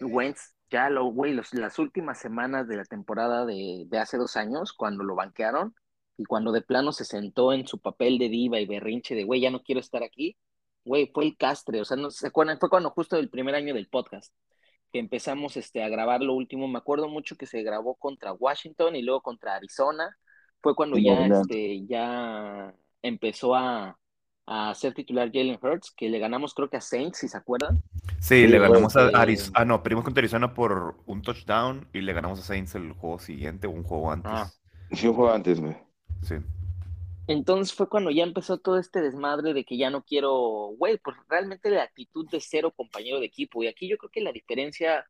Wentz 0.00 0.54
ya 0.70 0.90
lo, 0.90 1.06
güey, 1.06 1.34
las 1.34 1.78
últimas 1.80 2.20
semanas 2.20 2.68
de 2.68 2.76
la 2.76 2.84
temporada 2.84 3.44
de, 3.46 3.84
de, 3.88 3.98
hace 3.98 4.16
dos 4.16 4.36
años, 4.36 4.72
cuando 4.72 5.02
lo 5.02 5.16
banquearon 5.16 5.74
y 6.16 6.24
cuando 6.24 6.52
de 6.52 6.62
plano 6.62 6.92
se 6.92 7.04
sentó 7.04 7.52
en 7.52 7.66
su 7.66 7.80
papel 7.80 8.18
de 8.18 8.28
diva 8.28 8.60
y 8.60 8.66
berrinche 8.66 9.16
de, 9.16 9.24
güey, 9.24 9.40
ya 9.40 9.50
no 9.50 9.62
quiero 9.62 9.80
estar 9.80 10.04
aquí, 10.04 10.36
güey, 10.84 11.10
fue 11.12 11.24
el 11.24 11.36
castre, 11.36 11.80
o 11.80 11.84
sea, 11.84 11.96
no 11.96 12.10
se 12.12 12.30
fue 12.30 12.70
cuando 12.70 12.90
justo 12.90 13.16
el 13.16 13.28
primer 13.28 13.56
año 13.56 13.74
del 13.74 13.88
podcast 13.88 14.32
que 14.96 15.00
empezamos 15.00 15.58
este, 15.58 15.82
a 15.82 15.90
grabar 15.90 16.22
lo 16.22 16.32
último, 16.32 16.66
me 16.68 16.78
acuerdo 16.78 17.06
mucho 17.06 17.36
que 17.36 17.44
se 17.44 17.62
grabó 17.62 17.96
contra 17.96 18.32
Washington 18.32 18.96
y 18.96 19.02
luego 19.02 19.20
contra 19.20 19.54
Arizona, 19.54 20.16
fue 20.62 20.74
cuando 20.74 20.96
ya, 20.96 21.26
este, 21.26 21.84
ya 21.84 22.74
empezó 23.02 23.54
a, 23.54 23.98
a 24.46 24.74
ser 24.74 24.94
titular 24.94 25.30
Jalen 25.30 25.58
Hurts, 25.60 25.92
que 25.94 26.08
le 26.08 26.18
ganamos 26.18 26.54
creo 26.54 26.70
que 26.70 26.78
a 26.78 26.80
Saints, 26.80 27.18
si 27.18 27.28
se 27.28 27.36
acuerdan. 27.36 27.82
Sí, 28.20 28.46
le 28.46 28.58
ganamos 28.58 28.96
a 28.96 29.08
Arizona, 29.08 29.52
ah 29.60 29.66
no, 29.66 29.82
perdimos 29.82 30.02
contra 30.02 30.22
Arizona 30.22 30.54
por 30.54 30.96
un 31.04 31.20
touchdown 31.20 31.86
y 31.92 32.00
le 32.00 32.14
ganamos 32.14 32.40
a 32.40 32.42
Saints 32.42 32.74
el 32.74 32.92
juego 32.92 33.18
siguiente, 33.18 33.66
un 33.66 33.82
juego 33.82 34.10
antes. 34.10 34.32
Ah. 34.32 34.50
Sí, 34.92 35.08
un 35.08 35.14
juego 35.14 35.30
antes, 35.30 35.60
güey. 35.60 35.76
Sí. 36.22 36.36
Entonces 37.28 37.74
fue 37.74 37.88
cuando 37.88 38.10
ya 38.10 38.22
empezó 38.22 38.58
todo 38.58 38.78
este 38.78 39.00
desmadre 39.00 39.52
de 39.52 39.64
que 39.64 39.76
ya 39.76 39.90
no 39.90 40.04
quiero, 40.04 40.32
güey, 40.78 40.98
pues 40.98 41.16
realmente 41.28 41.70
la 41.70 41.82
actitud 41.82 42.28
de 42.30 42.40
cero 42.40 42.72
compañero 42.76 43.18
de 43.18 43.26
equipo. 43.26 43.62
Y 43.62 43.66
aquí 43.66 43.88
yo 43.88 43.96
creo 43.98 44.10
que 44.10 44.20
la 44.20 44.32
diferencia 44.32 45.04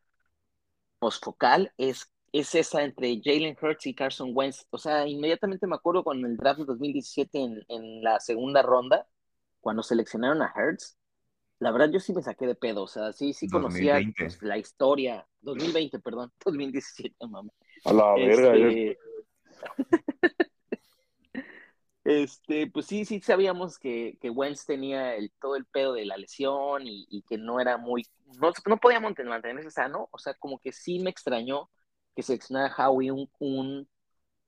postfocal 0.99 1.73
es, 1.77 2.11
es 2.33 2.55
esa 2.55 2.83
entre 2.85 3.21
Jalen 3.23 3.57
Hurts 3.61 3.87
y 3.87 3.95
Carson 3.95 4.31
Wentz. 4.33 4.67
O 4.71 4.79
sea, 4.79 5.07
inmediatamente 5.07 5.67
me 5.67 5.77
acuerdo 5.77 6.05
con 6.05 6.25
el 6.25 6.37
draft 6.37 6.61
de 6.61 6.67
2017 6.67 7.39
en, 7.39 7.65
en 7.69 8.03
la 8.03 8.19
segunda 8.21 8.63
ronda, 8.63 9.07
cuando 9.61 9.83
seleccionaron 9.83 10.41
a 10.43 10.53
Hurts. 10.57 10.97
La 11.59 11.71
verdad, 11.71 11.91
yo 11.91 12.01
sí 12.01 12.13
me 12.13 12.23
saqué 12.23 12.47
de 12.47 12.55
pedo. 12.55 12.83
O 12.83 12.89
sea, 12.89 13.13
sí, 13.13 13.33
sí 13.33 13.49
conocía 13.49 14.01
pues, 14.17 14.41
la 14.43 14.59
historia. 14.59 15.27
2020, 15.41 15.99
perdón. 16.01 16.33
2017, 16.45 17.15
mamá. 17.27 17.51
A 17.85 17.93
la 17.93 18.15
verga. 18.15 18.55
Este, 18.57 18.99
Este, 22.07 22.69
pues 22.69 22.87
sí, 22.87 23.05
sí 23.05 23.21
sabíamos 23.21 23.81
que, 23.81 24.17
que 24.21 24.31
Wentz 24.31 24.65
tenía 24.65 25.17
el, 25.17 25.33
todo 25.41 25.57
el 25.57 25.65
pedo 25.67 25.93
de 25.93 26.05
la 26.05 26.17
lesión 26.17 26.83
y, 26.85 27.25
que 27.29 27.37
no 27.37 27.59
era 27.59 27.79
muy, 27.79 28.07
no, 28.41 28.53
no 28.65 28.77
podía 28.77 29.01
mantenerse 29.01 29.73
sano, 29.73 30.09
o 30.13 30.19
sea, 30.19 30.35
como 30.35 30.61
que 30.61 30.71
sí 30.71 31.01
me 31.01 31.11
extrañó 31.11 31.69
que 32.15 32.23
seleccionara 32.23 32.73
Howie 32.77 33.11
un, 33.11 33.29
un, 33.41 33.89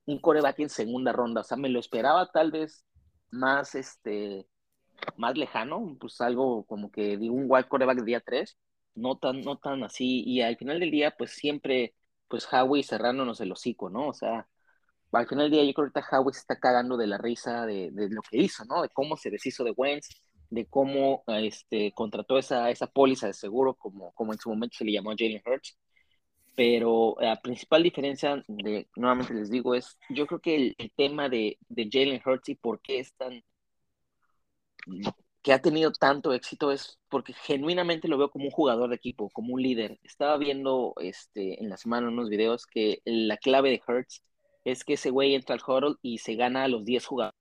un 0.05 0.19
coreback 0.21 0.59
en 0.59 0.69
segunda 0.69 1.11
ronda, 1.11 1.41
o 1.41 1.43
sea, 1.43 1.57
me 1.57 1.67
lo 1.67 1.81
esperaba 1.81 2.31
tal 2.31 2.51
vez 2.51 2.85
más, 3.29 3.75
este, 3.75 4.47
más 5.17 5.37
lejano, 5.37 5.97
pues 5.99 6.21
algo 6.21 6.63
como 6.65 6.91
que 6.91 7.17
digo 7.17 7.35
un 7.35 7.47
wild 7.49 7.67
coreback 7.67 8.03
día 8.03 8.21
3, 8.21 8.57
no 8.95 9.17
tan, 9.17 9.41
no 9.41 9.57
tan 9.57 9.83
así, 9.83 10.23
y 10.25 10.41
al 10.41 10.55
final 10.55 10.79
del 10.79 10.91
día, 10.91 11.13
pues 11.17 11.31
siempre, 11.31 11.93
pues 12.29 12.47
Howie 12.53 12.83
cerrándonos 12.83 13.41
el 13.41 13.51
hocico, 13.51 13.89
¿no? 13.89 14.07
O 14.07 14.13
sea, 14.13 14.47
al 15.11 15.27
final 15.27 15.45
del 15.45 15.51
día 15.51 15.63
yo 15.63 15.73
creo 15.73 15.91
que 15.91 15.99
ahorita 15.99 16.17
Howie 16.17 16.33
se 16.33 16.41
está 16.41 16.59
cagando 16.59 16.97
de 16.97 17.07
la 17.07 17.17
risa 17.17 17.65
de, 17.65 17.91
lo 17.93 18.21
que 18.21 18.37
hizo, 18.37 18.65
¿no? 18.65 18.81
De 18.81 18.89
cómo 18.89 19.17
se 19.17 19.29
deshizo 19.29 19.63
de 19.63 19.73
Wentz, 19.75 20.09
de 20.49 20.65
cómo 20.67 21.23
este, 21.27 21.91
contrató 21.93 22.37
esa, 22.37 22.69
esa 22.69 22.87
póliza 22.87 23.27
de 23.27 23.33
seguro, 23.33 23.75
como, 23.75 24.11
como 24.13 24.33
en 24.33 24.39
su 24.39 24.49
momento 24.49 24.77
se 24.77 24.85
le 24.85 24.93
llamó 24.93 25.11
a 25.11 25.15
Jalen 25.17 25.41
Hurts. 25.45 25.77
Pero 26.55 27.15
la 27.19 27.39
principal 27.41 27.83
diferencia, 27.83 28.43
de, 28.47 28.87
nuevamente 28.95 29.33
les 29.33 29.49
digo, 29.49 29.75
es 29.75 29.97
yo 30.09 30.27
creo 30.27 30.41
que 30.41 30.75
el, 30.77 30.91
tema 30.95 31.29
de, 31.29 31.57
de 31.69 31.89
Jalen 31.91 32.21
Hurts 32.25 32.49
y 32.49 32.55
por 32.55 32.81
qué 32.81 32.99
es 32.99 33.13
tan 33.13 33.43
que 35.41 35.53
ha 35.53 35.61
tenido 35.61 35.91
tanto 35.91 36.33
éxito 36.33 36.71
es 36.71 36.99
porque 37.09 37.33
genuinamente 37.33 38.07
lo 38.07 38.17
veo 38.17 38.29
como 38.29 38.45
un 38.45 38.51
jugador 38.51 38.89
de 38.89 38.95
equipo, 38.95 39.29
como 39.29 39.53
un 39.53 39.61
líder. 39.61 39.99
Estaba 40.03 40.37
viendo 40.37 40.93
este, 40.99 41.61
en 41.61 41.69
la 41.69 41.77
semana 41.77 42.09
unos 42.09 42.29
videos 42.29 42.65
que 42.65 43.01
la 43.05 43.37
clave 43.37 43.69
de 43.69 43.81
Hurts 43.87 44.21
es 44.63 44.83
que 44.83 44.93
ese 44.93 45.09
güey 45.09 45.35
entra 45.35 45.55
al 45.55 45.61
huddle 45.65 45.95
y 46.01 46.19
se 46.19 46.35
gana 46.35 46.63
a 46.63 46.67
los 46.67 46.85
10 46.85 47.05
jugadores. 47.05 47.39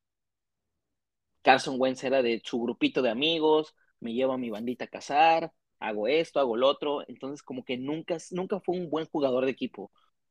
Carson 1.43 1.77
Wentz 1.79 2.05
era 2.05 2.23
de 2.23 2.41
su 2.45 2.61
grupito 2.61 3.03
de 3.03 3.11
amigos, 3.11 3.75
me 4.01 4.13
llevo 4.13 4.35
a 4.35 4.39
mi 4.39 4.51
bandita 4.51 4.85
a 4.85 4.89
cazar, 4.89 5.53
hago 5.79 6.09
esto, 6.09 6.41
hago 6.41 6.57
lo 6.57 6.69
otro, 6.69 7.03
entonces 7.09 7.43
como 7.43 7.65
que 7.65 7.79
nunca, 7.79 8.17
nunca 8.33 8.61
fue 8.61 8.77
un 8.77 8.91
buen 8.91 9.07
jugador 9.07 9.45
de 9.45 9.53
equipo. 9.53 9.91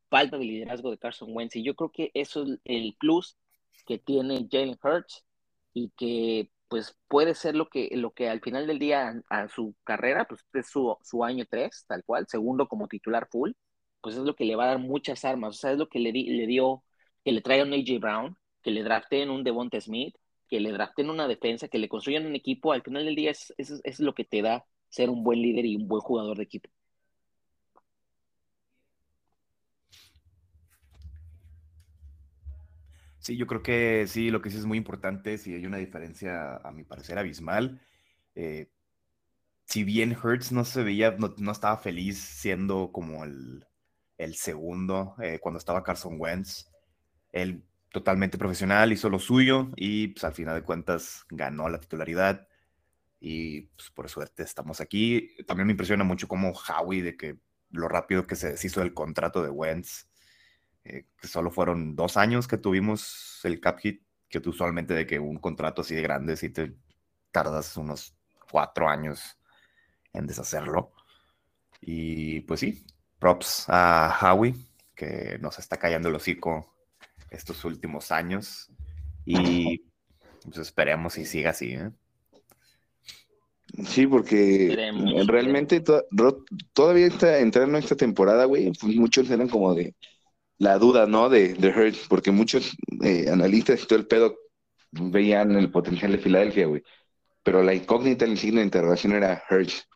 Falta 0.10 0.38
de 0.38 0.46
liderazgo 0.46 0.92
de 0.92 0.98
Carson 0.98 1.30
Wentz 1.36 1.56
y 1.56 1.64
yo 1.64 1.76
creo 1.76 1.92
que 1.92 2.12
eso 2.14 2.44
es 2.44 2.60
el 2.66 2.96
plus 3.00 3.38
que 3.86 3.98
tiene 4.00 4.48
Jalen 4.52 4.78
Hurts 4.82 5.26
y 5.74 5.90
que 5.98 6.52
pues 6.68 6.98
puede 7.08 7.34
ser 7.36 7.56
lo 7.56 7.70
que, 7.70 7.90
lo 7.94 8.12
que 8.14 8.30
al 8.30 8.42
final 8.42 8.68
del 8.68 8.80
día 8.80 9.22
a, 9.30 9.48
su 9.48 9.76
carrera, 9.84 10.26
pues 10.26 10.46
es 10.54 10.70
su, 10.70 10.98
su 11.02 11.24
año 11.24 11.46
tres, 11.50 11.86
tal 11.88 12.04
cual, 12.04 12.28
segundo 12.28 12.68
como 12.68 12.88
titular 12.88 13.28
full, 13.32 13.52
pues 14.08 14.16
es 14.16 14.24
lo 14.24 14.38
que 14.38 14.46
le 14.46 14.56
va 14.56 14.64
a 14.64 14.68
dar 14.68 14.80
muchas 14.80 15.26
armas, 15.26 15.58
o 15.58 15.60
sea, 15.60 15.74
es 15.74 15.78
lo 15.78 15.90
que 15.90 16.00
le, 16.00 16.14
le 16.14 16.48
dio, 16.48 16.82
que 17.26 17.34
le 17.34 17.42
traigan 17.42 17.68
un 17.68 17.74
AJ 17.74 18.00
Brown, 18.00 18.38
que 18.64 18.72
le 18.72 18.82
draften 18.82 19.30
un 19.30 19.44
Devonta 19.44 19.82
Smith, 19.82 20.16
que 20.48 20.62
le 20.62 20.72
draften 20.72 21.10
una 21.10 21.28
defensa, 21.28 21.68
que 21.68 21.78
le 21.78 21.90
construyan 21.90 22.26
un 22.26 22.34
equipo, 22.34 22.72
al 22.72 22.84
final 22.84 23.04
del 23.04 23.16
día 23.16 23.32
es, 23.32 23.54
es, 23.58 24.00
lo 24.00 24.14
que 24.14 24.24
te 24.24 24.42
da 24.42 24.64
ser 24.88 25.10
un 25.10 25.26
buen 25.26 25.42
líder 25.42 25.66
y 25.66 25.76
un 25.76 25.90
buen 25.90 26.00
jugador 26.00 26.38
de 26.38 26.44
equipo. 26.44 26.70
Sí, 33.20 33.36
yo 33.36 33.46
creo 33.46 33.62
que 33.62 34.08
sí, 34.08 34.30
lo 34.30 34.42
que 34.42 34.50
sí 34.50 34.58
es 34.58 34.66
muy 34.66 34.78
importante, 34.78 35.38
si 35.38 35.54
hay 35.54 35.66
una 35.66 35.80
diferencia, 35.80 36.56
a 36.64 36.72
mi 36.72 36.86
parecer, 36.86 37.18
abismal. 37.18 37.82
Eh, 38.36 38.70
si 39.66 39.84
bien 39.84 40.14
Hertz 40.14 40.54
no 40.54 40.64
se 40.64 40.82
veía, 40.82 41.18
no, 41.20 41.52
estaba 41.52 41.76
feliz 41.76 42.18
siendo 42.18 42.94
como 42.94 43.26
el, 43.26 43.66
segundo 44.36 45.16
eh, 45.22 45.40
cuando 45.40 45.60
estaba 45.60 45.84
Carson 45.84 46.16
Wentz, 46.20 46.70
él 47.32 47.64
totalmente 47.92 48.38
profesional, 48.38 48.92
hizo 48.92 49.10
lo 49.10 49.20
suyo 49.20 49.70
y 49.76 50.10
pues 50.10 50.24
al 50.24 50.34
final 50.34 50.56
de 50.56 50.64
cuentas 50.64 51.26
ganó 51.30 51.70
la 51.70 51.80
titularidad 51.80 52.48
y 53.20 53.62
pues, 53.62 53.90
por 53.92 54.10
suerte 54.10 54.44
estamos 54.44 54.82
aquí. 54.82 55.36
También 55.46 55.68
me 55.68 55.74
impresiona 55.74 56.04
mucho 56.04 56.28
como 56.28 56.52
Howie 56.52 57.04
de 57.04 57.18
que 57.18 57.38
lo 57.70 57.88
rápido 57.88 58.26
que 58.28 58.36
se 58.36 58.52
deshizo 58.52 58.82
del 58.82 58.94
contrato 58.94 59.44
de 59.44 59.50
Wentz 59.50 60.08
eh, 60.90 61.06
que 61.20 61.28
solo 61.28 61.52
fueron 61.52 61.98
dos 61.98 62.16
años 62.16 62.48
que 62.48 62.58
tuvimos 62.58 63.42
el 63.44 63.60
cap 63.60 63.80
hit, 63.80 64.04
que 64.30 64.40
usualmente 64.40 64.94
de 64.94 65.06
que 65.06 65.20
un 65.20 65.38
contrato 65.38 65.82
así 65.82 65.94
de 65.94 66.02
grande 66.02 66.38
si 66.38 66.50
te 66.50 66.78
tardas 67.32 67.76
unos 67.76 68.16
cuatro 68.50 68.88
años 68.88 69.38
en 70.14 70.28
deshacerlo. 70.28 70.94
Y 71.82 72.42
pues 72.42 72.62
sí, 72.62 72.86
props 73.20 73.66
a 73.68 74.18
Howie, 74.22 74.56
que 74.96 75.38
nos 75.40 75.60
está 75.60 75.78
callando 75.78 76.10
el 76.10 76.16
hocico 76.16 76.74
estos 77.30 77.64
últimos 77.66 78.12
años. 78.12 78.70
Y 79.26 79.84
pues 80.44 80.58
esperemos 80.58 81.18
y 81.18 81.26
siga 81.26 81.50
así. 81.52 81.74
¿eh? 81.74 81.92
Sí, 83.86 84.08
porque 84.08 84.76
realmente 85.28 85.84
todavía 86.74 87.08
está 87.08 87.40
entrando 87.40 87.78
esta 87.78 87.96
temporada, 87.96 88.46
güey, 88.46 88.72
pues 88.80 88.96
muchos 88.96 89.30
eran 89.30 89.50
como 89.50 89.76
de, 89.76 89.94
la 90.58 90.78
duda, 90.78 91.06
¿no? 91.06 91.30
De, 91.30 91.54
de 91.54 91.70
Hurts, 91.70 92.08
porque 92.08 92.32
muchos 92.32 92.76
eh, 93.04 93.30
analistas 93.32 93.84
y 93.84 93.88
todo 93.88 94.00
el 94.00 94.08
pedo 94.08 94.36
veían 94.92 95.52
el 95.52 95.72
potencial 95.72 96.12
de 96.12 96.18
Filadelfia, 96.18 96.68
güey. 96.68 96.84
Pero 97.44 97.64
la 97.64 97.74
incógnita, 97.74 98.26
el 98.26 98.38
signo 98.38 98.60
de 98.60 98.66
interrogación 98.66 99.14
era 99.14 99.44
Hurts. 99.50 99.88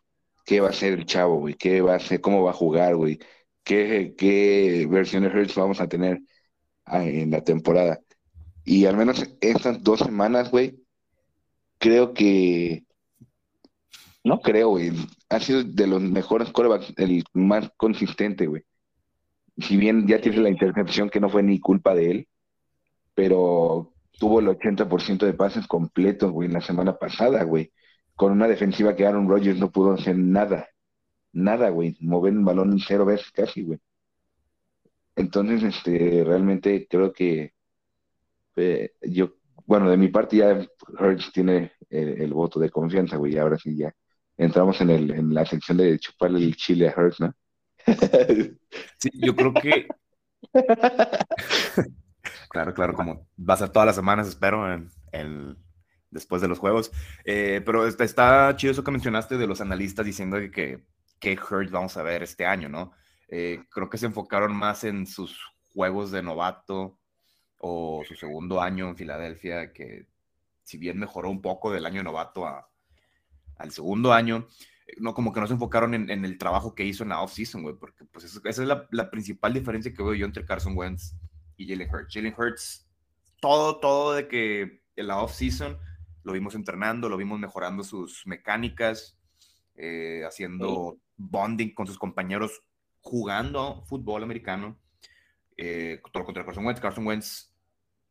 ¿Qué 0.44 0.60
va 0.60 0.70
a 0.70 0.72
ser 0.72 0.94
el 0.94 1.06
chavo, 1.06 1.38
güey? 1.38 1.54
¿Qué 1.54 1.80
va 1.80 1.94
a 1.94 1.96
hacer? 1.96 2.20
¿Cómo 2.20 2.42
va 2.42 2.50
a 2.50 2.54
jugar, 2.54 2.96
güey? 2.96 3.18
¿Qué, 3.64 4.14
qué 4.16 4.86
versión 4.90 5.22
de 5.22 5.28
Hurts 5.28 5.54
vamos 5.54 5.80
a 5.80 5.88
tener 5.88 6.20
ah, 6.84 7.04
en 7.04 7.30
la 7.30 7.42
temporada? 7.44 8.00
Y 8.64 8.86
al 8.86 8.96
menos 8.96 9.24
estas 9.40 9.82
dos 9.82 10.00
semanas, 10.00 10.50
güey, 10.50 10.84
creo 11.78 12.14
que 12.14 12.84
no 14.24 14.40
creo, 14.40 14.70
güey. 14.70 14.92
Ha 15.28 15.40
sido 15.40 15.64
de 15.64 15.86
los 15.86 16.00
mejores 16.02 16.50
corebacks, 16.52 16.92
el 16.96 17.24
más 17.34 17.70
consistente, 17.76 18.46
güey 18.46 18.64
si 19.58 19.76
bien 19.76 20.06
ya 20.06 20.20
tiene 20.20 20.38
la 20.38 20.50
intercepción 20.50 21.10
que 21.10 21.20
no 21.20 21.28
fue 21.28 21.42
ni 21.42 21.60
culpa 21.60 21.94
de 21.94 22.10
él, 22.10 22.28
pero 23.14 23.92
tuvo 24.18 24.40
el 24.40 24.48
80% 24.48 25.26
de 25.26 25.34
pases 25.34 25.66
completos, 25.66 26.30
güey, 26.30 26.48
la 26.48 26.60
semana 26.60 26.96
pasada, 26.96 27.42
güey. 27.44 27.72
Con 28.22 28.30
una 28.30 28.46
defensiva 28.46 28.94
que 28.94 29.04
Aaron 29.04 29.28
Rodgers 29.28 29.58
no 29.58 29.72
pudo 29.72 29.94
hacer 29.94 30.16
nada. 30.16 30.68
Nada, 31.32 31.70
güey. 31.70 31.96
Mover 31.98 32.32
un 32.32 32.44
balón 32.44 32.78
cero 32.78 33.04
veces 33.04 33.32
casi, 33.32 33.62
güey. 33.62 33.80
Entonces, 35.16 35.64
este, 35.64 36.22
realmente 36.24 36.86
creo 36.88 37.12
que 37.12 37.52
eh, 38.54 38.92
yo, 39.02 39.34
bueno, 39.66 39.90
de 39.90 39.96
mi 39.96 40.06
parte 40.06 40.36
ya 40.36 40.64
Hurts 41.00 41.32
tiene 41.32 41.72
el, 41.90 42.32
voto 42.32 42.60
de 42.60 42.70
confianza, 42.70 43.16
güey. 43.16 43.36
Ahora 43.38 43.58
sí 43.58 43.76
ya 43.76 43.92
entramos 44.36 44.80
en, 44.82 44.90
el, 44.90 45.10
en 45.10 45.34
la 45.34 45.44
sección 45.44 45.78
de 45.78 45.98
chuparle 45.98 46.44
el 46.44 46.54
chile 46.54 46.90
a 46.90 46.94
Hurts, 46.96 47.18
¿no? 47.18 47.34
Sí, 49.00 49.10
yo 49.14 49.34
creo 49.34 49.52
que. 49.52 49.88
claro, 52.50 52.72
claro, 52.72 52.94
como 52.94 53.26
va 53.36 53.54
a 53.54 53.56
ser 53.56 53.70
todas 53.70 53.86
las 53.86 53.96
semanas, 53.96 54.28
espero, 54.28 54.72
en, 55.10 55.56
después 56.12 56.40
de 56.40 56.48
los 56.48 56.60
juegos. 56.60 56.92
Eh, 57.24 57.60
pero 57.66 57.86
está, 57.86 58.04
está, 58.04 58.54
chido 58.56 58.70
eso 58.70 58.84
que 58.84 58.92
mencionaste 58.92 59.36
de 59.36 59.46
los 59.48 59.60
analistas 59.60 60.06
diciendo 60.06 60.38
que, 60.52 60.84
que 61.18 61.32
Hurt 61.32 61.70
vamos 61.70 61.96
a 61.96 62.02
ver 62.02 62.22
este 62.22 62.46
año, 62.46 62.68
¿no? 62.68 62.92
Eh, 63.28 63.64
creo 63.70 63.90
que 63.90 63.98
se 63.98 64.06
enfocaron 64.06 64.54
más 64.54 64.84
en 64.84 65.06
sus 65.06 65.40
juegos 65.72 66.10
de 66.10 66.22
novato 66.22 66.98
o 67.58 68.02
su 68.06 68.14
segundo 68.14 68.60
año 68.60 68.88
en 68.88 68.96
Filadelfia, 68.96 69.72
que 69.72 70.06
si 70.62 70.78
bien 70.78 70.98
mejoró 70.98 71.30
un 71.30 71.40
poco 71.40 71.72
del 71.72 71.86
año 71.86 72.02
novato 72.02 72.46
al 73.56 73.70
segundo 73.70 74.12
año, 74.12 74.46
no 74.98 75.14
como 75.14 75.32
que 75.32 75.40
no 75.40 75.46
se 75.46 75.54
enfocaron 75.54 75.94
en, 75.94 76.24
el 76.24 76.38
trabajo 76.38 76.74
que 76.74 76.84
hizo 76.84 77.04
en 77.04 77.10
la 77.10 77.22
offseason, 77.22 77.62
güey, 77.62 77.76
porque 77.76 78.04
pues 78.04 78.24
esa 78.24 78.62
es 78.62 78.68
la, 78.90 79.10
principal 79.10 79.54
diferencia 79.54 79.92
que 79.92 80.02
veo 80.02 80.14
yo 80.14 80.26
entre 80.26 80.44
Carson 80.44 80.76
Wentz 80.76 81.14
y 81.56 81.68
Jalen 81.68 81.88
Hurts. 81.88 82.14
Jalen 82.14 82.34
Hurts, 82.36 82.90
todo, 83.40 83.78
todo 83.78 84.14
de 84.14 84.28
que 84.28 84.82
en 84.96 85.06
la 85.06 85.22
offseason 85.22 85.78
lo 86.22 86.32
vimos 86.32 86.54
entrenando, 86.54 87.08
lo 87.08 87.16
vimos 87.16 87.38
mejorando 87.38 87.84
sus 87.84 88.26
mecánicas, 88.26 89.18
eh, 89.74 90.22
haciendo 90.26 90.98
bonding 91.16 91.74
con 91.74 91.86
sus 91.86 91.98
compañeros, 91.98 92.62
jugando 93.00 93.84
fútbol 93.86 94.22
americano. 94.22 94.78
Eh, 95.56 96.00
contra 96.02 96.44
Carson 96.44 96.64
Wentz. 96.64 96.80
Carson 96.80 97.06
Wentz 97.06 97.54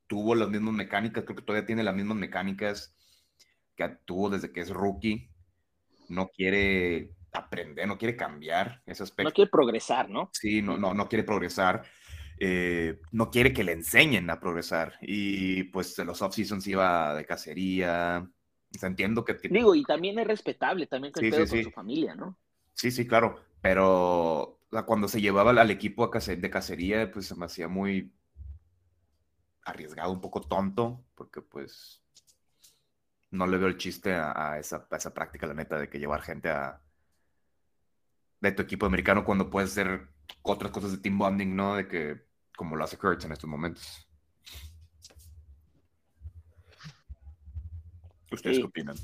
tuvo 0.08 0.36
las 0.36 0.50
mismas 0.50 0.74
mecánicas, 0.74 1.24
creo 1.24 1.36
que 1.36 1.42
todavía 1.42 1.66
tiene 1.66 1.84
las 1.84 1.96
mismas 1.96 2.18
mecánicas 2.18 2.96
que 3.76 3.88
tuvo 4.06 4.30
desde 4.30 4.52
que 4.52 4.62
es 4.62 4.70
rookie 4.70 5.32
no 6.12 6.28
quiere 6.28 7.14
aprender, 7.32 7.88
no 7.88 7.98
quiere 7.98 8.16
cambiar 8.16 8.84
ese 8.86 9.04
aspecto. 9.04 9.30
No 9.30 9.34
quiere 9.34 9.50
progresar, 9.50 10.10
¿no? 10.10 10.30
Sí, 10.34 10.62
no, 10.62 10.78
no, 10.78 10.94
no 10.94 11.08
quiere 11.08 11.24
progresar. 11.24 11.84
Eh, 12.44 13.00
no 13.12 13.30
quiere 13.30 13.54
que 13.54 13.64
le 13.64 13.72
enseñen 13.72 14.32
a 14.32 14.40
progresar. 14.40 14.96
Y 15.00 15.66
pues 15.66 15.96
los 16.00 16.24
off-seasons 16.24 16.66
iba 16.66 17.14
de 17.14 17.24
cacería. 17.24 18.28
entiendo 18.82 19.24
que, 19.24 19.38
Digo, 19.48 19.76
y 19.76 19.84
también 19.84 20.18
es 20.18 20.26
respetable, 20.26 20.88
también 20.88 21.14
con, 21.14 21.30
con 21.30 21.48
su 21.48 21.70
familia, 21.70 22.16
¿no? 22.16 22.36
Sí, 22.74 22.90
sí, 22.90 23.06
claro. 23.06 23.40
Pero 23.62 24.60
cuando 24.88 25.08
se 25.08 25.22
llevaba 25.22 25.52
al 25.52 25.70
equipo 25.70 26.08
de 26.08 26.50
cacería, 26.50 27.12
pues 27.12 27.28
se 27.28 27.36
me 27.36 27.46
hacía 27.46 27.68
muy 27.68 28.12
arriesgado, 29.64 30.12
un 30.12 30.22
poco 30.22 30.42
tonto, 30.42 31.06
porque 31.14 31.44
pues 31.44 32.02
no 33.30 33.46
le 33.46 33.58
veo 33.58 33.68
el 33.68 33.78
chiste 33.78 34.16
a, 34.16 34.58
esa, 34.58 34.88
esa, 34.90 35.14
práctica, 35.14 35.46
la 35.46 35.54
neta, 35.54 35.78
de 35.78 35.90
que 35.90 36.00
llevar 36.00 36.24
gente 36.24 36.50
a 36.50 36.82
de 38.40 38.52
tu 38.52 38.64
equipo 38.64 38.88
americano 38.88 39.24
cuando 39.24 39.52
puedes 39.52 39.70
hacer 39.70 40.08
otras 40.42 40.72
cosas 40.72 40.94
de 40.94 40.98
team 40.98 41.20
bonding, 41.20 41.56
¿no? 41.56 41.76
De 41.76 41.88
que, 41.88 42.31
como 42.62 42.76
lo 42.76 42.84
hace 42.84 42.96
Kurtz 42.96 43.26
en 43.26 43.32
estos 43.32 43.50
momentos. 43.50 44.08
¿Ustedes 48.32 48.60
qué 48.60 48.64
opinan? 48.64 48.96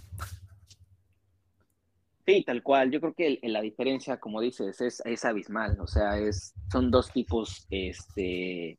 Sí, 2.23 2.43
tal 2.45 2.61
cual. 2.61 2.91
Yo 2.91 3.01
creo 3.01 3.15
que 3.15 3.39
la 3.41 3.61
diferencia, 3.61 4.19
como 4.19 4.41
dices, 4.41 4.79
es, 4.79 5.01
es 5.03 5.25
abismal. 5.25 5.75
O 5.79 5.87
sea, 5.87 6.19
es, 6.19 6.53
son 6.71 6.91
dos 6.91 7.11
tipos 7.11 7.65
este, 7.71 8.77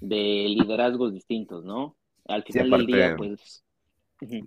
de 0.00 0.46
liderazgos 0.58 1.12
distintos, 1.12 1.64
¿no? 1.64 1.96
Al 2.24 2.42
final 2.42 2.68
del 2.68 2.86
día, 2.86 3.14
pues 3.16 3.64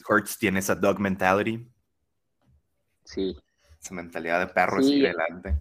Hurts 0.09 0.37
tiene 0.39 0.59
esa 0.59 0.75
dog 0.75 0.99
mentality. 0.99 1.65
Sí. 3.05 3.33
Esa 3.81 3.93
mentalidad 3.93 4.45
de 4.45 4.53
perro 4.53 4.83
sí. 4.83 5.05
adelante. 5.05 5.57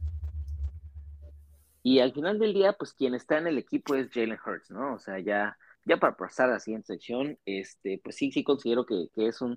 Y 1.83 1.99
al 1.99 2.13
final 2.13 2.39
del 2.39 2.55
día, 2.55 2.75
pues 2.75 2.95
quien 2.95 3.15
está 3.15 3.39
en 3.39 3.49
el 3.49 3.59
equipo 3.59 3.95
es 3.95 4.11
Jalen 4.13 4.39
Hurts, 4.45 4.71
¿no? 4.71 4.95
O 4.95 4.99
sea, 4.99 5.19
ya, 5.19 5.57
ya 5.85 5.97
para 5.97 6.17
pasar 6.17 6.49
a 6.49 6.55
la 6.55 6.61
siguiente 6.61 6.87
sección, 6.87 7.39
este, 7.45 8.01
pues 8.03 8.17
sí, 8.17 8.31
sí 8.31 8.45
considero 8.45 8.87
que, 8.87 9.09
es 9.17 9.41
un. 9.41 9.57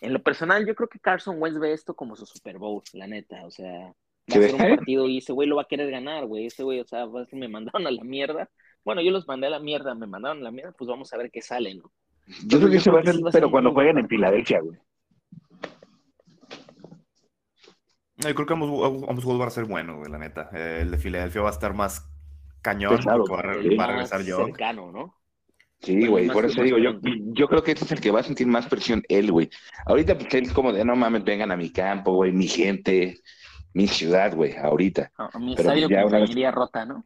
En 0.00 0.12
lo 0.12 0.22
personal, 0.22 0.66
yo 0.66 0.74
creo 0.74 0.88
que 0.88 1.00
Carson 1.00 1.40
Wentz 1.40 1.58
ve 1.58 1.72
esto 1.72 1.94
como 1.94 2.16
su 2.16 2.26
Super 2.26 2.58
Bowl, 2.58 2.82
la 2.92 3.06
neta. 3.06 3.44
O 3.44 3.50
sea, 3.50 3.68
va 3.70 3.94
a 4.28 4.32
ser 4.32 4.54
un 4.54 4.76
partido 4.76 5.06
y 5.06 5.18
ese 5.18 5.32
güey 5.32 5.48
lo 5.48 5.56
va 5.56 5.62
a 5.62 5.68
querer 5.68 5.90
ganar, 5.90 6.26
güey. 6.26 6.46
Ese 6.46 6.62
güey, 6.62 6.80
o 6.80 6.86
sea, 6.86 7.06
me 7.32 7.48
mandaron 7.48 7.86
a 7.86 7.90
la 7.90 8.04
mierda. 8.04 8.48
Bueno, 8.84 9.02
yo 9.02 9.10
los 9.10 9.26
mandé 9.26 9.48
a 9.48 9.50
la 9.50 9.60
mierda, 9.60 9.94
me 9.94 10.06
mandaron 10.06 10.38
a 10.38 10.44
la 10.44 10.50
mierda, 10.50 10.72
pues 10.72 10.88
vamos 10.88 11.12
a 11.12 11.16
ver 11.16 11.30
qué 11.30 11.42
sale, 11.42 11.74
¿no? 11.74 11.92
Yo 12.46 12.58
creo 12.58 12.70
que 12.70 12.80
se 12.80 12.90
va 12.90 12.98
a 12.98 13.02
hacer, 13.02 13.16
pero 13.32 13.50
cuando 13.50 13.72
jueguen 13.72 13.98
en 13.98 14.08
Filadelfia, 14.08 14.60
güey. 14.60 14.78
Yo 18.18 18.34
creo 18.34 18.46
que 18.46 18.52
ambos, 18.54 18.70
juegos 18.70 19.38
van 19.38 19.48
a 19.48 19.50
ser 19.50 19.64
buenos, 19.64 19.96
güey, 19.96 20.10
la 20.10 20.18
neta. 20.18 20.48
el 20.52 20.90
de 20.90 20.98
Filadelfia 20.98 21.42
va 21.42 21.48
a 21.48 21.52
estar 21.52 21.74
más 21.74 22.08
cañón, 22.62 22.98
va, 23.06 23.38
a, 23.38 23.42
regresar 23.42 24.22
yo. 24.22 24.44
Cercano, 24.46 24.90
¿no? 24.90 25.14
Sí, 25.80 26.06
güey, 26.06 26.28
por 26.28 26.46
eso 26.46 26.62
digo, 26.62 26.78
yo, 26.78 26.98
yo 27.02 27.48
creo 27.48 27.62
que 27.62 27.72
este 27.72 27.84
es 27.84 27.92
el 27.92 28.00
que 28.00 28.10
va 28.10 28.20
a 28.20 28.24
sentir 28.24 28.46
más 28.46 28.66
presión 28.66 29.02
él, 29.08 29.30
güey. 29.30 29.50
Ahorita 29.84 30.16
pues 30.16 30.32
él 30.34 30.44
es 30.44 30.52
como 30.52 30.72
de, 30.72 30.84
no 30.84 30.96
mames, 30.96 31.22
vengan 31.22 31.52
a 31.52 31.56
mi 31.56 31.70
campo, 31.70 32.14
güey, 32.14 32.32
mi 32.32 32.48
gente, 32.48 33.20
mi 33.74 33.86
ciudad, 33.86 34.34
güey, 34.34 34.56
ahorita. 34.56 35.12
A 35.18 35.38
mi 35.38 35.54
estadio 35.54 35.88
con 35.88 36.14
una 36.14 36.50
rota, 36.50 36.86
¿no? 36.86 37.04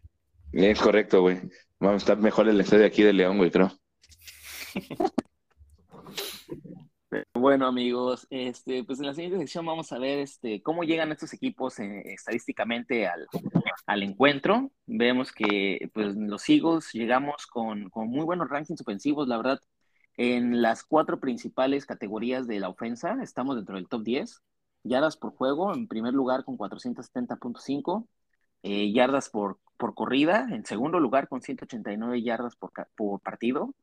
Es 0.53 0.81
correcto, 0.81 1.23
güey. 1.23 1.41
Vamos 1.81 1.95
a 1.95 2.05
estar 2.05 2.19
mejor 2.19 2.49
el 2.49 2.61
estadio 2.61 2.87
aquí 2.87 3.03
de 3.03 3.13
León, 3.13 3.39
güey, 3.39 3.51
creo. 3.51 3.73
Bueno, 7.35 7.67
amigos, 7.67 8.27
este, 8.31 8.85
pues 8.85 9.01
en 9.01 9.07
la 9.07 9.15
siguiente 9.15 9.39
sección 9.39 9.67
vamos 9.67 9.91
a 9.91 9.99
ver 9.99 10.21
este, 10.21 10.63
cómo 10.63 10.85
llegan 10.85 11.11
estos 11.11 11.33
equipos 11.33 11.79
eh, 11.81 12.03
estadísticamente 12.05 13.09
al, 13.09 13.27
al, 13.87 14.03
encuentro. 14.05 14.71
Vemos 14.87 15.33
que 15.33 15.91
pues, 15.93 16.15
los 16.15 16.49
Eagles 16.49 16.93
llegamos 16.93 17.47
con, 17.49 17.91
con, 17.91 18.09
muy 18.09 18.25
buenos 18.25 18.49
rankings 18.49 18.81
ofensivos, 18.81 19.27
la 19.27 19.39
verdad. 19.39 19.61
En 20.17 20.63
las 20.63 20.85
cuatro 20.85 21.19
principales 21.19 21.85
categorías 21.85 22.47
de 22.47 22.61
la 22.61 22.69
ofensa 22.69 23.17
estamos 23.23 23.57
dentro 23.57 23.75
del 23.75 23.89
top 23.89 24.03
10. 24.05 24.43
Yardas 24.85 25.17
por 25.17 25.35
juego, 25.35 25.75
en 25.75 25.89
primer 25.89 26.15
lugar 26.15 26.45
con 26.45 26.57
470.5. 26.57 28.07
Eh, 28.63 28.93
yardas 28.93 29.31
por, 29.31 29.59
por 29.77 29.95
corrida, 29.95 30.47
en 30.51 30.65
segundo 30.65 31.01
lugar 31.01 31.29
con 31.29 31.43
189 31.43 32.23
yardas 32.23 32.55
por, 32.55 32.71
por 32.95 33.21
partido. 33.21 33.75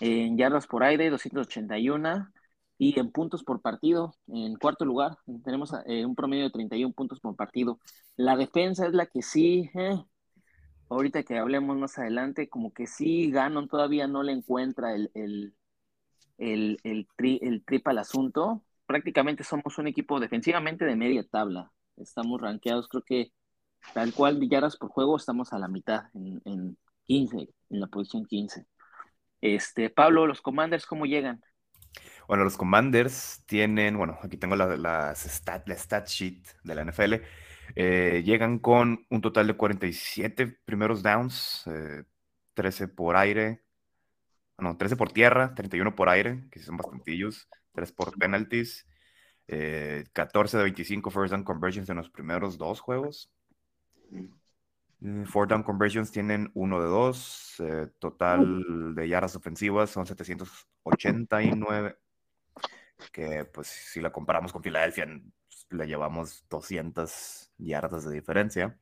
En 0.00 0.36
yardas 0.36 0.66
por 0.66 0.82
aire, 0.82 1.10
281 1.10 2.32
y 2.78 2.98
en 2.98 3.10
puntos 3.10 3.42
por 3.42 3.62
partido, 3.62 4.14
en 4.28 4.56
cuarto 4.56 4.84
lugar, 4.84 5.16
tenemos 5.44 5.72
eh, 5.86 6.04
un 6.04 6.14
promedio 6.14 6.44
de 6.44 6.50
31 6.50 6.92
puntos 6.94 7.20
por 7.20 7.36
partido. 7.36 7.80
La 8.16 8.36
defensa 8.36 8.86
es 8.86 8.92
la 8.92 9.06
que 9.06 9.22
sí, 9.22 9.70
eh, 9.74 9.96
ahorita 10.90 11.22
que 11.22 11.38
hablemos 11.38 11.76
más 11.78 11.98
adelante, 11.98 12.48
como 12.48 12.72
que 12.72 12.86
sí, 12.86 13.30
Ganon 13.30 13.68
todavía 13.68 14.06
no 14.06 14.22
le 14.22 14.32
encuentra 14.32 14.94
el, 14.94 15.10
el, 15.14 15.54
el, 16.38 16.78
el, 16.84 17.08
el 17.18 17.64
trip 17.64 17.88
al 17.88 17.98
asunto. 17.98 18.62
Prácticamente 18.86 19.42
somos 19.44 19.78
un 19.78 19.86
equipo 19.88 20.20
defensivamente 20.20 20.84
de 20.84 20.96
media 20.96 21.24
tabla. 21.24 21.72
Estamos 21.96 22.40
rankeados, 22.40 22.88
creo 22.88 23.02
que 23.02 23.32
tal 23.94 24.12
cual 24.12 24.40
yardas 24.48 24.76
por 24.76 24.90
juego, 24.90 25.16
estamos 25.16 25.52
a 25.52 25.58
la 25.58 25.68
mitad, 25.68 26.04
en, 26.14 26.40
en 26.44 26.78
15, 27.04 27.48
en 27.70 27.80
la 27.80 27.86
posición 27.86 28.26
15. 28.26 28.66
Este, 29.40 29.90
Pablo, 29.90 30.26
los 30.26 30.42
Commanders, 30.42 30.86
¿cómo 30.86 31.06
llegan? 31.06 31.42
Bueno, 32.28 32.44
los 32.44 32.56
Commanders 32.56 33.42
tienen, 33.46 33.96
bueno, 33.96 34.18
aquí 34.22 34.36
tengo 34.36 34.56
la, 34.56 34.76
la, 34.76 35.14
stat, 35.14 35.68
la 35.68 35.76
stat 35.76 36.08
sheet 36.08 36.42
de 36.64 36.74
la 36.74 36.84
NFL. 36.84 37.14
Eh, 37.74 38.22
llegan 38.24 38.58
con 38.58 39.06
un 39.10 39.20
total 39.20 39.46
de 39.46 39.54
47 39.54 40.46
primeros 40.64 41.02
downs, 41.02 41.64
13 42.54 42.84
eh, 42.84 42.88
por 42.88 43.16
aire, 43.16 43.62
no, 44.58 44.76
13 44.76 44.96
por 44.96 45.12
tierra, 45.12 45.54
31 45.54 45.94
por 45.94 46.08
aire, 46.08 46.44
que 46.50 46.60
son 46.60 46.76
bastantillos, 46.76 47.48
3 47.72 47.92
por 47.92 48.16
penalties, 48.18 48.86
14 49.46 50.56
eh, 50.56 50.58
de 50.58 50.64
25 50.64 51.10
first 51.10 51.32
down 51.32 51.44
conversions 51.44 51.88
en 51.88 51.96
los 51.96 52.10
primeros 52.10 52.58
dos 52.58 52.80
juegos. 52.80 53.30
Four 55.26 55.48
down 55.48 55.62
conversions 55.62 56.10
tienen 56.10 56.50
1 56.54 56.80
de 56.80 56.86
2, 56.86 57.62
total 57.98 58.94
de 58.94 59.08
yardas 59.08 59.36
ofensivas 59.36 59.90
son 59.90 60.06
789 60.06 61.98
que 63.12 63.44
pues 63.44 63.68
si 63.68 64.00
la 64.00 64.12
comparamos 64.12 64.52
con 64.52 64.62
Filadelfia, 64.62 65.06
le 65.70 65.86
llevamos 65.86 66.44
200 66.48 67.52
yardas 67.58 68.04
de 68.04 68.14
diferencia. 68.14 68.78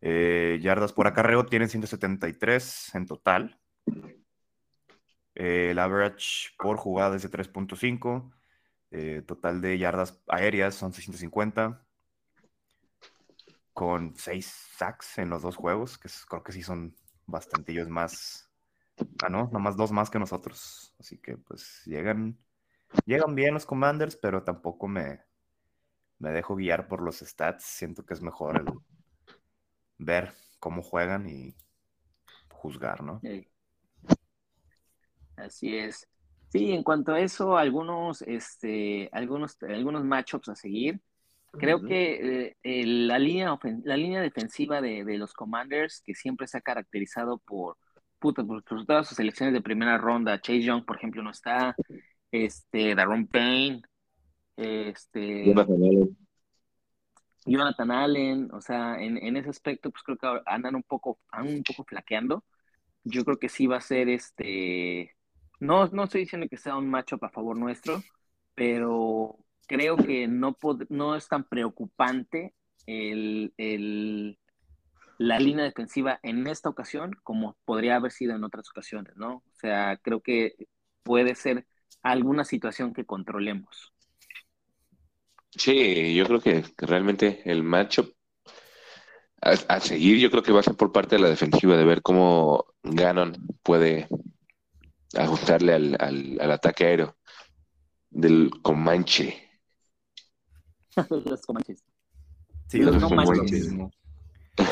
Eh, 0.00 0.58
yardas 0.60 0.92
por 0.92 1.06
acarreo 1.06 1.46
tienen 1.46 1.68
173 1.68 2.94
en 2.94 3.06
total. 3.06 3.60
Eh, 5.34 5.68
el 5.70 5.78
average 5.78 6.50
por 6.58 6.76
jugada 6.76 7.16
es 7.16 7.22
de 7.22 7.30
3.5. 7.30 8.32
Eh, 8.90 9.22
total 9.26 9.60
de 9.60 9.78
yardas 9.78 10.20
aéreas 10.28 10.74
son 10.74 10.92
650. 10.92 11.86
Con 13.72 14.14
6 14.16 14.46
sacks 14.76 15.18
en 15.18 15.30
los 15.30 15.42
dos 15.42 15.56
juegos, 15.56 15.98
que 15.98 16.08
creo 16.28 16.42
que 16.42 16.52
sí 16.52 16.62
son 16.62 16.94
bastantillos 17.26 17.88
más. 17.88 18.50
Ah, 19.22 19.28
no, 19.28 19.48
nomás 19.52 19.76
dos 19.76 19.92
más 19.92 20.10
que 20.10 20.18
nosotros. 20.18 20.94
Así 20.98 21.18
que 21.18 21.36
pues 21.38 21.82
llegan 21.86 22.38
Llegan 23.06 23.34
bien 23.34 23.54
los 23.54 23.66
Commanders, 23.66 24.16
pero 24.16 24.42
tampoco 24.42 24.86
me, 24.86 25.20
me 26.18 26.30
dejo 26.30 26.56
guiar 26.56 26.88
por 26.88 27.02
los 27.02 27.18
stats. 27.18 27.64
Siento 27.64 28.04
que 28.04 28.14
es 28.14 28.20
mejor 28.20 28.82
ver 29.98 30.32
cómo 30.60 30.82
juegan 30.82 31.28
y 31.28 31.56
juzgar, 32.50 33.02
¿no? 33.02 33.20
Así 35.36 35.76
es. 35.76 36.08
Sí, 36.50 36.72
en 36.72 36.82
cuanto 36.82 37.12
a 37.12 37.20
eso, 37.20 37.56
algunos, 37.56 38.20
este, 38.22 39.08
algunos, 39.12 39.56
algunos 39.62 40.04
matchups 40.04 40.50
a 40.50 40.54
seguir. 40.54 41.00
Creo 41.52 41.82
que 41.82 42.56
eh, 42.62 42.86
la, 42.86 43.18
línea 43.18 43.58
la 43.84 43.96
línea 43.96 44.20
defensiva 44.20 44.80
de, 44.80 45.04
los 45.18 45.34
Commanders, 45.34 46.02
que 46.04 46.14
siempre 46.14 46.46
se 46.46 46.58
ha 46.58 46.62
caracterizado 46.62 47.38
por, 47.38 47.76
por, 48.18 48.34
por, 48.34 48.62
todas 48.62 49.06
sus 49.06 49.16
selecciones 49.16 49.52
de 49.52 49.60
primera 49.60 49.98
ronda, 49.98 50.40
Chase 50.40 50.62
Young, 50.62 50.84
por 50.84 50.96
ejemplo, 50.96 51.22
no 51.22 51.30
está, 51.30 51.76
este, 52.30 52.94
Darren 52.94 53.26
Payne, 53.26 53.82
este, 54.56 55.44
Jonathan 57.44 57.90
Allen. 57.90 58.48
o 58.52 58.60
sea, 58.60 58.96
en, 58.96 59.36
ese 59.36 59.50
aspecto, 59.50 59.90
pues 59.90 60.02
creo 60.02 60.16
que 60.16 60.42
andan 60.46 60.74
un 60.74 60.82
poco, 60.82 61.18
andan 61.30 61.56
un 61.56 61.62
poco 61.62 61.84
flaqueando. 61.84 62.44
Yo 63.04 63.24
creo 63.24 63.38
que 63.38 63.48
sí 63.48 63.66
va 63.66 63.78
a 63.78 63.80
ser 63.80 64.08
este, 64.08 65.16
no, 65.62 65.86
no 65.88 66.04
estoy 66.04 66.22
diciendo 66.22 66.48
que 66.48 66.56
sea 66.56 66.76
un 66.76 66.88
matchup 66.88 67.24
a 67.24 67.30
favor 67.30 67.56
nuestro, 67.56 68.02
pero 68.54 69.38
creo 69.66 69.96
que 69.96 70.26
no, 70.28 70.56
no 70.88 71.16
es 71.16 71.28
tan 71.28 71.44
preocupante 71.44 72.54
el, 72.86 74.38
la 75.18 75.38
línea 75.38 75.64
defensiva 75.64 76.18
en 76.22 76.46
esta 76.46 76.68
ocasión 76.68 77.16
como 77.22 77.56
podría 77.64 77.96
haber 77.96 78.12
sido 78.12 78.34
en 78.34 78.44
otras 78.44 78.68
ocasiones, 78.70 79.16
¿no? 79.16 79.36
O 79.36 79.54
sea, 79.54 79.98
creo 80.02 80.20
que 80.20 80.54
puede 81.02 81.34
ser 81.34 81.66
alguna 82.02 82.44
situación 82.44 82.92
que 82.92 83.04
controlemos. 83.04 83.92
Sí, 85.50 86.14
yo 86.14 86.26
creo 86.26 86.40
que, 86.40 86.64
realmente 86.78 87.42
el 87.44 87.62
macho 87.62 88.14
a, 89.40 89.80
seguir, 89.80 90.18
yo 90.18 90.30
creo 90.30 90.42
que 90.42 90.52
va 90.52 90.60
a 90.60 90.62
ser 90.62 90.76
por 90.76 90.92
parte 90.92 91.16
de 91.16 91.22
la 91.22 91.28
defensiva, 91.28 91.76
de 91.76 91.84
ver 91.84 92.00
cómo 92.00 92.64
Ganon 92.84 93.36
puede 93.64 94.08
ajustarle 95.14 95.74
al, 95.74 95.96
al, 95.98 96.50
ataque 96.52 96.86
aéreo 96.86 97.16
del 98.10 98.50
Comanche. 98.62 99.41
los 101.10 101.42
Comanches. 101.42 101.84
Sí, 102.68 102.78
los, 102.80 103.02
Comanches. 103.02 103.72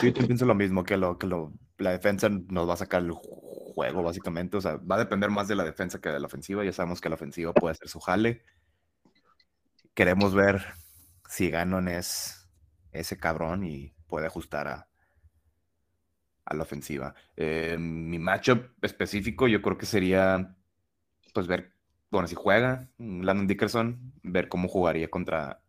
yo 0.02 0.26
pienso 0.26 0.46
lo 0.46 0.54
mismo, 0.54 0.85
que, 0.85 0.96
lo, 0.96 1.18
que 1.18 1.26
lo, 1.26 1.52
la 1.78 1.90
defensa 1.90 2.28
nos 2.28 2.68
va 2.68 2.74
a 2.74 2.78
sacar 2.78 3.02
el 3.02 3.12
juego, 3.12 4.02
básicamente. 4.02 4.56
O 4.56 4.61
sea, 4.61 4.76
va 4.76 4.96
a 4.96 5.00
depender 5.00 5.30
más 5.30 5.48
de 5.48 5.56
la 5.56 5.64
defensa 5.64 6.00
que 6.00 6.09
de 6.09 6.20
la 6.20 6.26
ofensiva. 6.26 6.64
Ya 6.64 6.72
sabemos 6.72 7.00
que 7.00 7.09
la 7.09 7.14
ofensiva 7.16 7.52
puede 7.52 7.72
hacer 7.72 7.88
su 7.88 8.00
jale. 8.00 8.42
Queremos 9.94 10.35
ver 10.35 10.64
si 11.28 11.50
Ganon 11.50 11.88
es 11.88 12.48
ese 12.92 13.18
cabrón 13.18 13.64
y 13.64 13.94
puede 14.06 14.26
ajustar 14.26 14.68
a, 14.68 14.88
a 16.44 16.54
la 16.54 16.62
ofensiva. 16.62 17.14
Eh, 17.37 17.76
mi 17.78 18.18
matchup 18.18 18.72
específico, 18.83 19.46
yo 19.46 19.62
creo 19.62 19.78
que 19.78 19.87
sería, 19.87 20.56
pues, 21.33 21.46
ver, 21.46 21.74
bueno, 22.11 22.26
si 22.26 22.35
juega 22.35 22.88
Landon 22.98 23.46
Dickerson, 23.46 24.12
ver 24.22 24.48
cómo 24.48 24.68
jugaría 24.68 25.09
contra 25.09 25.62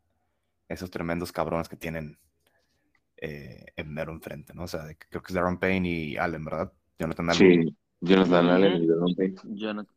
esos 0.72 0.90
tremendos 0.90 1.32
cabrones 1.32 1.70
que 1.70 1.76
tienen 1.76 2.18
eh, 3.18 3.66
en 3.76 3.94
mero 3.94 4.12
enfrente, 4.12 4.54
¿no? 4.54 4.64
O 4.64 4.68
sea, 4.68 4.86
creo 5.10 5.22
que 5.22 5.28
es 5.32 5.34
Darren 5.34 5.58
Payne 5.58 5.90
y 5.90 6.18
Allen, 6.18 6.44
¿verdad? 6.44 6.72
Jonathan 6.98 7.30
Allen. 7.30 7.64
Sí. 7.64 7.78
Jonathan 8.02 8.50
Allen 8.50 8.84
y 8.84 9.60
Jonathan. 9.60 9.96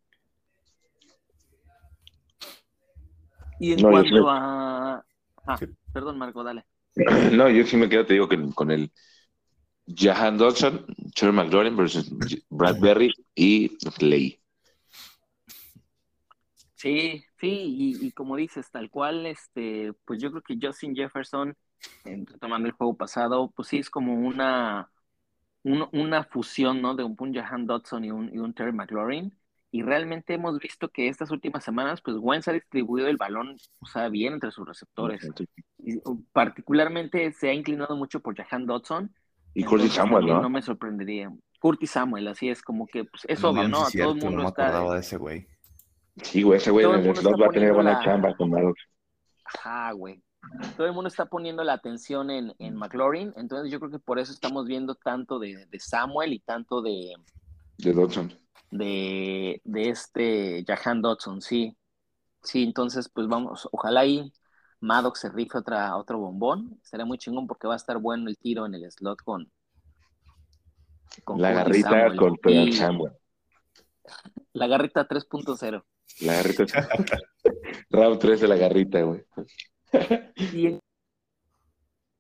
Y 3.60 3.72
en 3.72 3.80
cuanto 3.80 4.28
a. 4.28 5.04
Ah, 5.46 5.58
perdón, 5.92 6.18
Marco, 6.18 6.42
dale. 6.44 6.64
No, 7.32 7.48
yo 7.48 7.66
sí 7.66 7.76
me 7.76 7.88
quedo, 7.88 8.06
te 8.06 8.14
digo, 8.14 8.28
que 8.28 8.38
con 8.54 8.70
el 8.70 8.92
Jahan 9.87 10.38
Dodson, 10.38 10.87
Cherry 11.14 11.32
McLaurin 11.32 11.76
versus 11.76 12.12
Bradbury 12.50 13.12
y 13.34 13.76
Clay. 13.96 14.40
Sí, 16.74 17.24
sí, 17.44 17.98
y, 18.00 18.12
como 18.12 18.37
dices, 18.37 18.70
tal 18.70 18.90
cual, 18.90 19.26
este, 19.26 19.92
pues 20.04 20.20
yo 20.20 20.30
creo 20.30 20.42
que 20.42 20.59
Justin 20.61 20.94
Jefferson, 20.94 21.57
tomando 22.40 22.68
el 22.68 22.74
juego 22.74 22.96
pasado, 22.96 23.52
pues 23.54 23.68
sí 23.68 23.78
es 23.78 23.90
como 23.90 24.14
una 24.14 24.90
una 25.64 26.24
fusión, 26.24 26.83
¿no? 26.83 26.94
De 26.94 27.04
un, 27.04 27.16
Jahan 27.35 27.66
Dodson 27.66 28.04
y 28.04 28.11
un, 28.11 28.33
y 28.35 28.38
un 28.38 28.52
Terry 28.52 28.72
McLaurin. 28.72 29.35
Y 29.70 29.83
realmente 29.83 30.35
hemos 30.35 30.59
visto 30.59 30.90
que 30.90 31.09
estas 31.09 31.30
últimas 31.30 31.64
semanas, 31.64 32.00
pues 32.00 32.16
Wentz 32.20 32.46
ha 32.48 32.52
distribuido 32.52 33.09
el 33.09 33.16
balón, 33.16 33.57
o 33.80 33.87
sea, 33.87 34.09
bien 34.09 34.35
entre 34.35 34.50
sus 34.50 34.68
receptores. 34.68 35.28
Y, 35.78 35.98
particularmente 36.33 37.33
se 37.33 37.48
ha 37.48 37.54
inclinado 37.54 37.96
mucho 37.96 38.20
por 38.20 38.37
Jahan 38.37 38.66
Dodson. 38.66 39.12
Y 39.54 39.64
Curtis 39.64 39.94
Samuel, 39.94 40.26
¿no? 40.26 40.42
No 40.42 40.50
me 40.50 40.62
sorprendería. 40.62 41.33
Curtis 41.61 41.92
Samuel, 41.92 42.28
así 42.28 42.50
es 42.50 42.62
como 42.62 42.87
que 42.87 43.04
pues, 43.04 43.24
es 43.26 43.40
No 43.40 43.50
obvio, 43.50 43.68
¿no? 43.68 43.87
A 43.87 43.90
todo 43.90 44.12
el 44.12 44.20
mundo 44.20 44.30
no 44.30 44.42
me 44.42 44.48
está. 44.48 44.92
de 44.92 45.00
ese 45.00 45.16
güey. 45.16 45.48
Sí, 46.22 46.42
güey, 46.42 46.59
ese 46.59 46.70
güey 46.70 46.87
en 46.87 47.07
el 47.07 47.16
slot 47.16 47.40
va 47.40 47.46
a 47.46 47.50
tener 47.50 47.72
buena 47.72 47.92
la- 47.94 48.05
chamba 48.05 48.35
con 48.37 48.50
Maddox. 48.50 48.81
Ajá, 49.44 49.92
güey. 49.92 50.22
Todo 50.77 50.87
el 50.87 50.92
mundo 50.92 51.09
está 51.09 51.27
poniendo 51.27 51.64
la 51.64 51.72
atención 51.72 52.31
en, 52.31 52.55
en 52.59 52.77
McLaurin, 52.77 53.33
entonces 53.37 53.72
yo 53.72 53.81
creo 53.81 53.90
que 53.90 53.98
por 53.98 54.18
eso 54.18 54.31
estamos 54.33 54.66
viendo 54.66 54.94
tanto 54.94 55.38
de, 55.38 55.66
de 55.66 55.81
Samuel 55.81 56.35
y 56.35 56.40
tanto 56.40 56.83
de, 56.83 57.14
de 57.79 57.92
Dodson. 57.92 58.33
de, 58.70 59.61
de 59.64 59.88
este 59.88 60.64
Jahan 60.66 61.00
Dodson, 61.03 61.40
sí. 61.40 61.77
Sí, 62.42 62.62
entonces 62.62 63.09
pues 63.09 63.27
vamos, 63.27 63.66
ojalá 63.72 64.00
ahí 64.00 64.31
Maddox 64.81 65.20
se 65.20 65.31
rife 65.31 65.57
otra, 65.57 65.96
otro 65.96 66.18
bombón, 66.18 66.79
estaría 66.83 67.07
muy 67.07 67.16
chingón 67.16 67.46
porque 67.46 67.66
va 67.66 67.72
a 67.72 67.77
estar 67.79 67.96
bueno 67.96 68.29
el 68.29 68.37
tiro 68.37 68.66
en 68.66 68.74
el 68.74 68.90
slot 68.92 69.22
con, 69.22 69.50
con 71.24 71.40
La 71.40 71.64
Curtis 71.64 71.85
garrita 71.85 72.11
Samuel. 72.11 72.66
Y 72.66 72.72
Samuel. 72.72 73.12
La 74.53 74.66
garrita 74.66 75.09
3.0. 75.09 75.83
La 76.20 76.35
garrita. 76.35 76.64
Round 77.90 78.18
3 78.18 78.40
de 78.40 78.48
la 78.48 78.57
garrita, 78.57 79.03
güey. 79.03 79.24
Y 80.37 80.66
en 80.66 80.81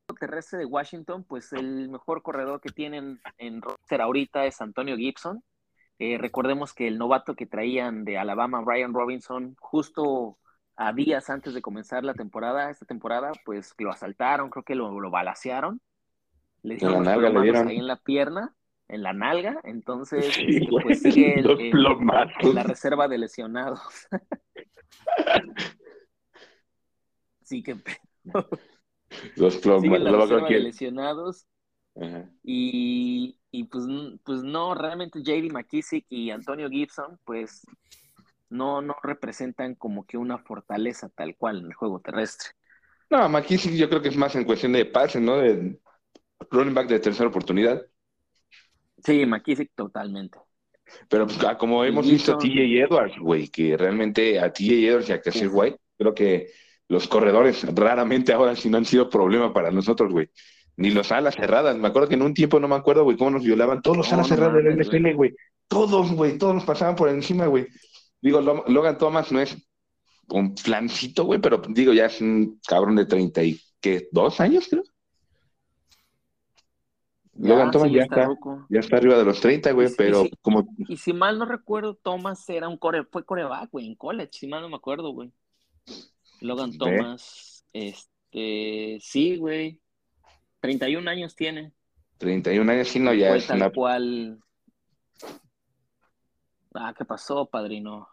el 0.08 0.18
terrestre 0.18 0.58
de 0.60 0.66
Washington, 0.66 1.24
pues 1.24 1.52
el 1.52 1.88
mejor 1.88 2.22
corredor 2.22 2.60
que 2.60 2.70
tienen 2.70 3.20
en 3.38 3.62
roster 3.62 4.00
ahorita 4.00 4.46
es 4.46 4.60
Antonio 4.60 4.96
Gibson. 4.96 5.42
Eh, 5.98 6.18
recordemos 6.18 6.74
que 6.74 6.88
el 6.88 6.98
novato 6.98 7.34
que 7.34 7.46
traían 7.46 8.04
de 8.04 8.18
Alabama, 8.18 8.60
Brian 8.62 8.92
Robinson, 8.92 9.56
justo 9.60 10.38
a 10.76 10.92
días 10.92 11.30
antes 11.30 11.54
de 11.54 11.62
comenzar 11.62 12.04
la 12.04 12.14
temporada, 12.14 12.70
esta 12.70 12.84
temporada, 12.84 13.32
pues 13.44 13.74
lo 13.78 13.90
asaltaron, 13.90 14.50
creo 14.50 14.64
que 14.64 14.74
lo, 14.74 15.00
lo 15.00 15.10
balacearon. 15.10 15.80
Le 16.62 16.76
dieron 16.76 17.04
la 17.04 17.10
nalga 17.10 17.30
le 17.30 17.40
dieron. 17.42 17.68
ahí 17.68 17.76
en 17.76 17.86
la 17.86 17.96
pierna, 17.96 18.54
en 18.88 19.02
la 19.02 19.12
nalga, 19.12 19.60
entonces 19.64 20.26
Sí, 20.34 20.44
este, 20.48 20.66
güey. 20.70 20.84
pues 20.84 21.02
sigue 21.02 21.34
el- 21.40 21.50
el- 21.50 21.72
en 22.40 22.54
la 22.54 22.62
reserva 22.62 23.08
de 23.08 23.18
lesionados. 23.18 23.80
sí 27.42 27.62
que 27.62 27.76
Los 29.36 29.56
plomas. 29.58 30.00
la 30.00 30.12
reserva 30.12 30.48
de 30.48 30.60
lesionados. 30.60 31.46
Ajá. 31.96 32.28
Y, 32.42 33.38
y 33.52 33.64
pues, 33.64 33.84
pues 34.24 34.42
no, 34.42 34.74
realmente 34.74 35.22
JD 35.22 35.52
McKissick 35.52 36.06
y 36.08 36.30
Antonio 36.30 36.68
Gibson, 36.68 37.18
pues 37.24 37.62
no, 38.50 38.82
no 38.82 38.96
representan 39.02 39.74
como 39.76 40.04
que 40.04 40.16
una 40.16 40.38
fortaleza 40.38 41.08
tal 41.10 41.36
cual 41.36 41.58
en 41.60 41.66
el 41.66 41.74
juego 41.74 42.00
terrestre. 42.00 42.50
No, 43.10 43.28
McKissick 43.28 43.74
yo 43.74 43.88
creo 43.88 44.02
que 44.02 44.08
es 44.08 44.16
más 44.16 44.34
en 44.34 44.44
cuestión 44.44 44.72
de 44.72 44.86
pase, 44.86 45.20
¿no? 45.20 45.36
De 45.36 45.78
running 46.50 46.74
back 46.74 46.88
de 46.88 46.98
tercera 47.00 47.28
oportunidad. 47.28 47.80
Sí, 49.04 49.26
McKissick 49.26 49.72
totalmente. 49.74 50.38
Pero 51.08 51.26
pues, 51.26 51.38
como 51.58 51.84
hemos 51.84 52.08
visto 52.08 52.32
a 52.34 52.38
TJ 52.38 52.82
Edwards, 52.82 53.18
güey, 53.18 53.48
que 53.48 53.76
realmente 53.76 54.38
a 54.40 54.52
TJ 54.52 54.88
Edwards 54.88 55.08
y 55.08 55.12
a 55.12 55.46
Uf. 55.46 55.52
White, 55.54 55.78
creo 55.98 56.14
que 56.14 56.48
los 56.88 57.08
corredores 57.08 57.64
raramente 57.74 58.32
ahora 58.32 58.54
sí 58.54 58.68
no 58.68 58.78
han 58.78 58.84
sido 58.84 59.08
problema 59.08 59.52
para 59.52 59.70
nosotros, 59.70 60.12
güey. 60.12 60.28
Ni 60.76 60.90
los 60.90 61.12
alas 61.12 61.34
cerradas. 61.34 61.76
Me 61.78 61.88
acuerdo 61.88 62.08
que 62.08 62.14
en 62.14 62.22
un 62.22 62.34
tiempo 62.34 62.58
no 62.60 62.68
me 62.68 62.74
acuerdo, 62.74 63.04
güey, 63.04 63.16
cómo 63.16 63.30
nos 63.30 63.44
violaban 63.44 63.80
todos 63.80 63.96
los 63.98 64.08
No, 64.08 64.14
alas 64.14 64.28
no 64.30 64.36
cerradas 64.36 64.64
del 64.64 64.78
NFL, 64.80 65.14
güey. 65.14 65.34
Todos, 65.68 66.12
güey, 66.12 66.36
todos 66.36 66.54
nos 66.54 66.64
pasaban 66.64 66.96
por 66.96 67.08
encima, 67.08 67.46
güey. 67.46 67.66
Digo, 68.20 68.40
Lo- 68.40 68.64
Logan 68.68 68.98
Thomas 68.98 69.30
no 69.32 69.40
es 69.40 69.56
un 70.28 70.56
flancito, 70.56 71.24
güey, 71.24 71.40
pero 71.40 71.62
digo, 71.68 71.92
ya 71.92 72.06
es 72.06 72.20
un 72.20 72.60
cabrón 72.66 72.96
de 72.96 73.06
30 73.06 73.42
y, 73.42 73.60
¿qué? 73.80 74.08
¿Dos 74.10 74.40
años, 74.40 74.66
creo? 74.68 74.82
Logan 77.36 77.70
Thomas 77.70 77.88
sí, 77.88 77.94
ya 77.94 78.02
está. 78.02 78.28
Ya 78.68 78.80
está 78.80 78.96
arriba 78.96 79.18
de 79.18 79.24
los 79.24 79.40
30, 79.40 79.72
güey, 79.72 79.88
Y 79.88 79.94
pero 79.96 80.24
como 80.40 80.68
Y 80.88 80.96
si 80.96 81.12
mal 81.12 81.38
no 81.38 81.44
recuerdo, 81.44 81.94
Thomas 81.94 82.48
era 82.48 82.68
un 82.68 82.76
core, 82.76 83.04
fue 83.04 83.24
coreback, 83.24 83.70
güey, 83.70 83.88
en 83.88 83.94
college, 83.96 84.30
si 84.32 84.46
mal 84.46 84.62
no 84.62 84.68
me 84.68 84.76
acuerdo, 84.76 85.10
güey. 85.10 85.32
Logan 86.40 86.70
Ve. 86.70 86.78
Thomas, 86.78 87.64
este, 87.72 88.98
sí, 89.00 89.36
güey. 89.36 89.80
31 90.60 91.10
años 91.10 91.34
tiene. 91.34 91.72
31 92.18 92.70
años, 92.70 92.88
sí, 92.88 93.00
no, 93.00 93.12
ya 93.12 93.28
fue 93.28 93.38
es 93.38 93.46
tal 93.46 93.56
una 93.56 93.70
cual. 93.70 94.38
Ah, 96.74 96.94
¿qué 96.96 97.04
pasó, 97.04 97.46
padrino? 97.46 98.08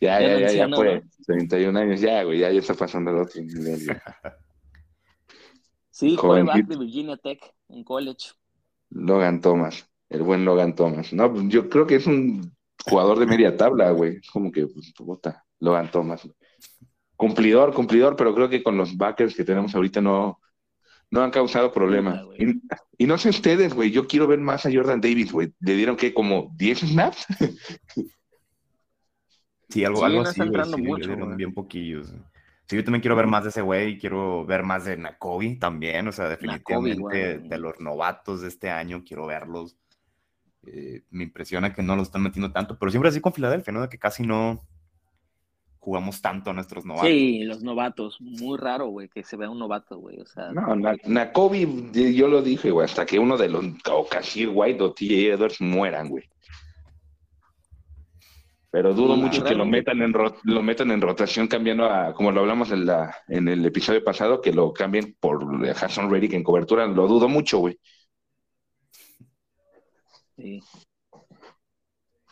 Ya, 0.00 0.20
Ya 0.20 0.20
ya, 0.20 0.38
ya, 0.38 0.52
ya 0.52 0.68
fue. 0.68 1.00
¿no? 1.00 1.10
31 1.26 1.78
años, 1.78 2.00
ya, 2.00 2.22
güey, 2.22 2.38
ya, 2.38 2.50
ya 2.52 2.60
está 2.60 2.74
pasando 2.74 3.10
el 3.10 3.18
otro 3.18 3.42
nivel, 3.42 3.86
güey. 3.86 3.96
Sí, 5.96 6.14
coreback 6.14 6.66
de 6.66 6.76
Virginia 6.76 7.16
Tech 7.16 7.40
en 7.70 7.82
college. 7.82 8.32
Logan 8.90 9.40
Thomas, 9.40 9.88
el 10.10 10.22
buen 10.22 10.44
Logan 10.44 10.74
Thomas. 10.74 11.10
No, 11.14 11.32
pues, 11.32 11.48
yo 11.48 11.70
creo 11.70 11.86
que 11.86 11.94
es 11.96 12.06
un 12.06 12.54
jugador 12.84 13.18
de 13.18 13.24
media 13.24 13.56
tabla, 13.56 13.90
güey. 13.92 14.20
Como 14.30 14.52
que, 14.52 14.66
pues, 14.66 14.92
puta, 14.92 15.42
Logan 15.58 15.90
Thomas. 15.90 16.22
güey. 16.22 16.34
Cumplidor, 17.16 17.72
cumplidor, 17.72 18.14
pero 18.14 18.34
creo 18.34 18.50
que 18.50 18.62
con 18.62 18.76
los 18.76 18.94
backers 18.94 19.34
que 19.34 19.44
tenemos 19.44 19.74
ahorita 19.74 20.02
no, 20.02 20.38
no 21.10 21.22
han 21.22 21.30
causado 21.30 21.72
problemas. 21.72 22.20
Puta, 22.20 22.24
güey. 22.24 22.50
Y, 22.98 23.04
y 23.04 23.06
no 23.06 23.16
sé 23.16 23.30
ustedes, 23.30 23.72
güey, 23.72 23.90
yo 23.90 24.06
quiero 24.06 24.26
ver 24.26 24.38
más 24.40 24.66
a 24.66 24.70
Jordan 24.70 25.00
Davis, 25.00 25.32
güey. 25.32 25.54
¿Le 25.60 25.76
dieron 25.76 25.96
que 25.96 26.12
como 26.12 26.52
10 26.56 26.80
snaps? 26.80 27.26
Sí, 29.68 29.84
algo, 29.84 30.04
Sí, 30.04 30.04
algo 30.04 30.22
no 30.22 30.22
así, 30.22 30.30
está 30.30 30.44
güey, 30.44 30.60
entrando 30.60 30.76
sí, 30.76 30.82
le 30.82 30.88
mucho, 30.90 31.08
dieron 31.08 31.24
güey. 31.24 31.36
bien 31.36 31.54
poquillos. 31.54 32.12
Sí, 32.68 32.74
yo 32.76 32.82
también 32.84 33.00
quiero 33.00 33.14
ver 33.16 33.26
más 33.28 33.44
de 33.44 33.50
ese 33.50 33.62
güey, 33.62 33.96
quiero 33.98 34.44
ver 34.44 34.62
más 34.64 34.84
de 34.84 34.96
Nakobe 34.96 35.56
también, 35.56 36.08
o 36.08 36.12
sea, 36.12 36.28
definitivamente 36.28 37.38
de 37.38 37.58
los 37.58 37.78
novatos 37.80 38.40
de 38.40 38.48
este 38.48 38.70
año, 38.70 39.04
quiero 39.06 39.26
verlos. 39.26 39.76
Eh, 40.66 41.02
me 41.10 41.22
impresiona 41.22 41.72
que 41.72 41.82
no 41.84 41.94
lo 41.94 42.02
están 42.02 42.22
metiendo 42.22 42.50
tanto, 42.50 42.76
pero 42.76 42.90
siempre 42.90 43.08
así 43.10 43.20
con 43.20 43.32
Filadelfia, 43.32 43.72
¿no? 43.72 43.82
De 43.82 43.88
que 43.88 43.98
casi 43.98 44.26
no 44.26 44.66
jugamos 45.78 46.20
tanto 46.20 46.50
a 46.50 46.52
nuestros 46.54 46.84
novatos. 46.84 47.08
Sí, 47.08 47.44
los 47.44 47.62
novatos. 47.62 48.20
Muy 48.20 48.58
raro, 48.58 48.88
güey, 48.88 49.08
que 49.08 49.22
se 49.22 49.36
vea 49.36 49.48
un 49.48 49.60
novato, 49.60 49.98
güey. 49.98 50.18
O 50.18 50.26
sea, 50.26 50.50
No, 50.50 50.74
Na- 50.74 50.96
Nakobe, 51.04 51.68
yo 52.12 52.26
lo 52.26 52.42
dije, 52.42 52.72
güey, 52.72 52.84
hasta 52.86 53.06
que 53.06 53.20
uno 53.20 53.36
de 53.36 53.48
los, 53.48 53.64
o 53.88 54.08
Casir 54.08 54.50
White 54.52 54.82
o 54.82 54.92
TJ 54.92 55.34
Edwards 55.34 55.60
mueran, 55.60 56.08
güey. 56.08 56.24
Pero 58.76 58.92
dudo 58.92 59.16
mucho 59.16 59.42
que 59.42 59.54
lo 59.54 59.64
metan 59.64 60.02
en 60.02 60.12
lo 60.12 60.62
metan 60.62 60.90
en 60.90 61.00
rotación 61.00 61.48
cambiando 61.48 61.86
a, 61.86 62.12
como 62.12 62.30
lo 62.30 62.40
hablamos 62.40 62.70
en 62.72 62.84
la 62.84 63.16
en 63.26 63.48
el 63.48 63.64
episodio 63.64 64.04
pasado, 64.04 64.42
que 64.42 64.52
lo 64.52 64.74
cambien 64.74 65.16
por 65.18 65.66
Hassan 65.66 66.10
Reddick 66.10 66.34
en 66.34 66.44
cobertura, 66.44 66.86
lo 66.86 67.08
dudo 67.08 67.26
mucho, 67.26 67.60
güey. 67.60 67.80
sí. 70.36 70.62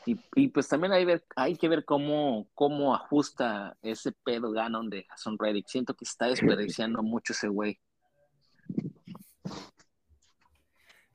Y, 0.05 0.21
y 0.35 0.49
pues 0.49 0.69
también 0.69 0.93
hay, 0.93 1.07
ver, 1.07 1.25
hay 1.35 1.57
que 1.57 1.67
ver 1.67 1.87
cómo, 1.87 2.47
cómo 2.53 2.95
ajusta 2.95 3.79
ese 3.81 4.13
pedo 4.13 4.51
Ganon 4.51 4.91
de 4.91 5.07
Jason 5.09 5.39
Reddick. 5.39 5.67
Siento 5.67 5.95
que 5.95 6.05
está 6.05 6.27
desperdiciando 6.27 7.03
mucho 7.03 7.33
ese 7.33 7.49
güey. 7.49 7.81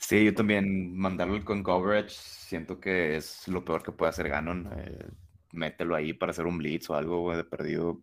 Sí, 0.10 0.26
yo 0.26 0.34
también 0.34 0.98
mandarlo 0.98 1.46
con 1.46 1.62
coverage, 1.62 2.10
siento 2.10 2.80
que 2.80 3.16
es 3.16 3.48
lo 3.48 3.64
peor 3.64 3.84
que 3.84 3.92
puede 3.92 4.10
hacer 4.10 4.28
Ganon. 4.28 4.68
eh, 4.76 5.06
mételo 5.54 5.94
ahí 5.96 6.14
para 6.14 6.32
hacer 6.32 6.48
un 6.48 6.58
blitz 6.58 6.90
o 6.90 6.96
algo, 6.96 7.22
güey, 7.22 7.38
de 7.38 7.44
perdido. 7.44 8.02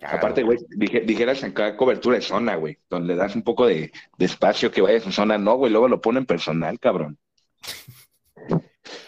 Aparte, 0.00 0.44
güey, 0.44 0.58
dije- 0.76 1.00
dijeras 1.00 1.42
acá 1.42 1.76
cobertura 1.76 2.14
de 2.18 2.22
zona, 2.22 2.54
güey, 2.54 2.78
donde 2.88 3.14
le 3.14 3.16
das 3.16 3.34
un 3.34 3.42
poco 3.42 3.66
de, 3.66 3.90
de 4.16 4.24
espacio 4.24 4.70
que 4.70 4.80
vaya 4.80 4.98
a 4.98 5.00
su 5.00 5.10
zona, 5.10 5.36
no, 5.36 5.56
güey, 5.56 5.72
luego 5.72 5.88
lo 5.88 6.00
ponen 6.00 6.24
personal, 6.24 6.78
cabrón. 6.78 7.18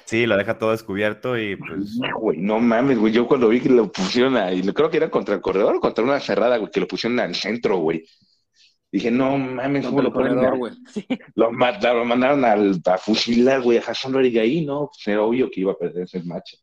Sí, 0.05 0.27
lo 0.27 0.37
deja 0.37 0.59
todo 0.59 0.73
descubierto 0.73 1.39
y 1.39 1.55
pues 1.55 1.97
Güey, 2.19 2.39
no 2.39 2.59
mames, 2.59 2.99
güey. 2.99 3.13
Yo 3.13 3.29
cuando 3.29 3.49
vi 3.49 3.61
que 3.61 3.69
lo 3.69 3.93
pusieron 3.93 4.37
ahí, 4.37 4.63
creo 4.73 4.91
que 4.91 4.97
era 4.97 5.11
contra 5.11 5.37
el 5.37 5.41
corredor 5.41 5.77
o 5.77 5.81
contra 5.81 6.03
una 6.03 6.19
cerrada, 6.19 6.57
güey, 6.57 6.73
que 6.73 6.81
lo 6.81 6.89
pusieron 6.89 7.21
al 7.21 7.37
centro, 7.37 7.77
güey. 7.79 8.05
Dije, 8.91 9.11
no 9.11 9.37
mames, 9.37 9.85
¿cómo 9.87 10.01
lo 10.01 10.13
ponen? 10.13 10.39
Sí. 10.89 11.07
Lo 11.35 11.51
mandaron 11.51 12.45
al, 12.45 12.81
a 12.85 12.99
fusilar, 12.99 13.61
güey, 13.61 13.79
a 13.79 13.83
Hassan 13.83 14.17
ahí, 14.17 14.65
¿no? 14.65 14.89
Pues 14.89 15.07
era 15.09 15.23
obvio 15.23 15.51
que 15.51 15.61
iba 15.61 15.73
a 15.73 15.77
perder 15.77 16.05
ese 16.05 16.23
match. 16.23 16.55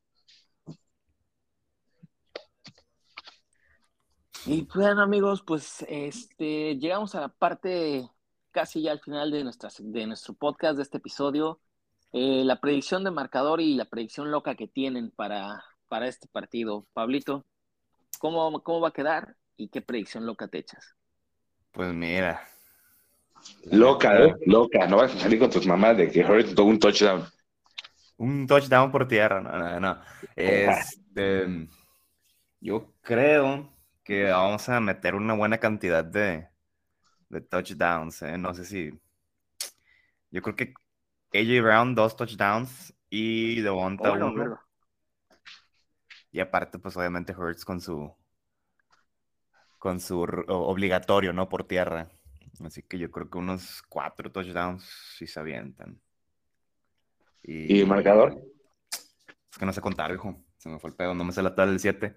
Y 4.46 4.68
bueno, 4.74 5.02
amigos, 5.02 5.42
pues 5.42 5.86
este 5.88 6.76
llegamos 6.76 7.16
a 7.16 7.22
la 7.22 7.30
parte 7.30 8.10
casi 8.52 8.82
ya 8.82 8.92
al 8.92 9.00
final 9.00 9.32
de, 9.32 9.44
nuestra, 9.44 9.70
de 9.80 10.08
nuestro 10.08 10.34
podcast, 10.34 10.78
de 10.78 10.84
este 10.84 10.98
episodio. 10.98 11.62
Eh, 12.12 12.44
la 12.46 12.60
predicción 12.60 13.04
de 13.04 13.12
marcador 13.12 13.62
y 13.62 13.76
la 13.76 13.86
predicción 13.86 14.32
loca 14.32 14.56
que 14.56 14.68
tienen 14.68 15.12
para, 15.12 15.64
para 15.88 16.08
este 16.08 16.28
partido. 16.28 16.88
Pablito, 16.94 17.46
¿cómo, 18.20 18.62
¿cómo 18.64 18.82
va 18.82 18.90
a 18.90 18.94
quedar 18.94 19.36
y 19.58 19.70
qué 19.70 19.82
predicción 19.82 20.26
loca 20.26 20.48
te 20.48 20.60
echas? 20.60 20.96
Pues 21.74 21.92
mira. 21.92 22.48
Loca, 23.72 24.24
¿eh? 24.24 24.36
Loca. 24.46 24.88
No 24.88 24.98
vas 24.98 25.16
a 25.16 25.20
salir 25.20 25.40
con 25.40 25.50
tus 25.50 25.66
mamás 25.66 25.98
de 25.98 26.10
que 26.10 26.24
Hurts 26.24 26.54
tuvo 26.54 26.70
un 26.70 26.80
touchdown. 26.80 27.26
Un 28.18 28.46
touchdown 28.48 28.92
por 28.92 29.08
tierra, 29.08 29.42
no, 29.42 29.58
no, 29.58 29.80
no. 29.80 30.02
Este, 30.36 31.68
yo 32.62 32.94
creo 33.02 33.76
que 34.04 34.26
vamos 34.26 34.70
a 34.70 34.80
meter 34.80 35.16
una 35.16 35.34
buena 35.34 35.58
cantidad 35.58 36.06
de, 36.06 36.48
de 37.30 37.42
touchdowns, 37.42 38.22
¿eh? 38.22 38.38
No 38.38 38.54
sé 38.54 38.66
si. 38.66 38.92
Yo 40.30 40.42
creo 40.44 40.56
que 40.56 40.74
AJ 41.34 41.64
Brown, 41.64 41.96
dos 41.96 42.16
touchdowns 42.16 42.94
y 43.10 43.62
Devonta 43.62 44.12
Oh, 44.12 44.16
no, 44.16 44.28
uno. 44.28 44.60
Y 46.32 46.40
aparte, 46.40 46.78
pues 46.78 46.96
obviamente 46.96 47.36
Hurts 47.36 47.66
con 47.66 47.82
su 47.82 48.16
con 49.84 50.00
su 50.00 50.22
obligatorio, 50.22 51.34
¿no? 51.34 51.50
Por 51.50 51.66
tierra. 51.66 52.08
Así 52.64 52.84
que 52.84 52.98
yo 52.98 53.12
creo 53.12 53.30
que 53.30 53.38
unos 53.38 53.84
cuatro 53.90 54.32
touchdowns 54.32 54.82
sí 55.18 55.28
se 55.28 55.42
avientan. 55.42 56.00
¿Y 57.44 57.84
marcador? 57.84 58.42
Es 58.90 59.58
que 59.60 59.66
no 59.66 59.74
sé 59.74 59.82
contar, 59.82 60.14
hijo. 60.14 60.42
Se 60.56 60.70
me 60.70 60.80
fue 60.80 60.92
el 60.92 60.96
pedo, 60.96 61.14
no 61.14 61.26
me 61.26 61.34
sé 61.34 61.44
la 61.44 61.54
tabla 61.54 61.72
del 61.72 61.82
7. 61.82 62.16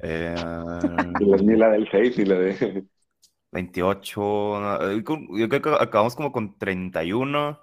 Eh, 0.00 0.34
Ni 1.42 1.56
la 1.56 1.70
del 1.70 1.88
6 1.90 2.18
y 2.18 2.24
la 2.26 2.34
de. 2.34 2.84
28. 3.52 4.90
eh, 4.90 5.02
Yo 5.06 5.48
creo 5.48 5.62
que 5.62 5.70
acabamos 5.70 6.14
como 6.14 6.30
con 6.32 6.58
31. 6.58 7.58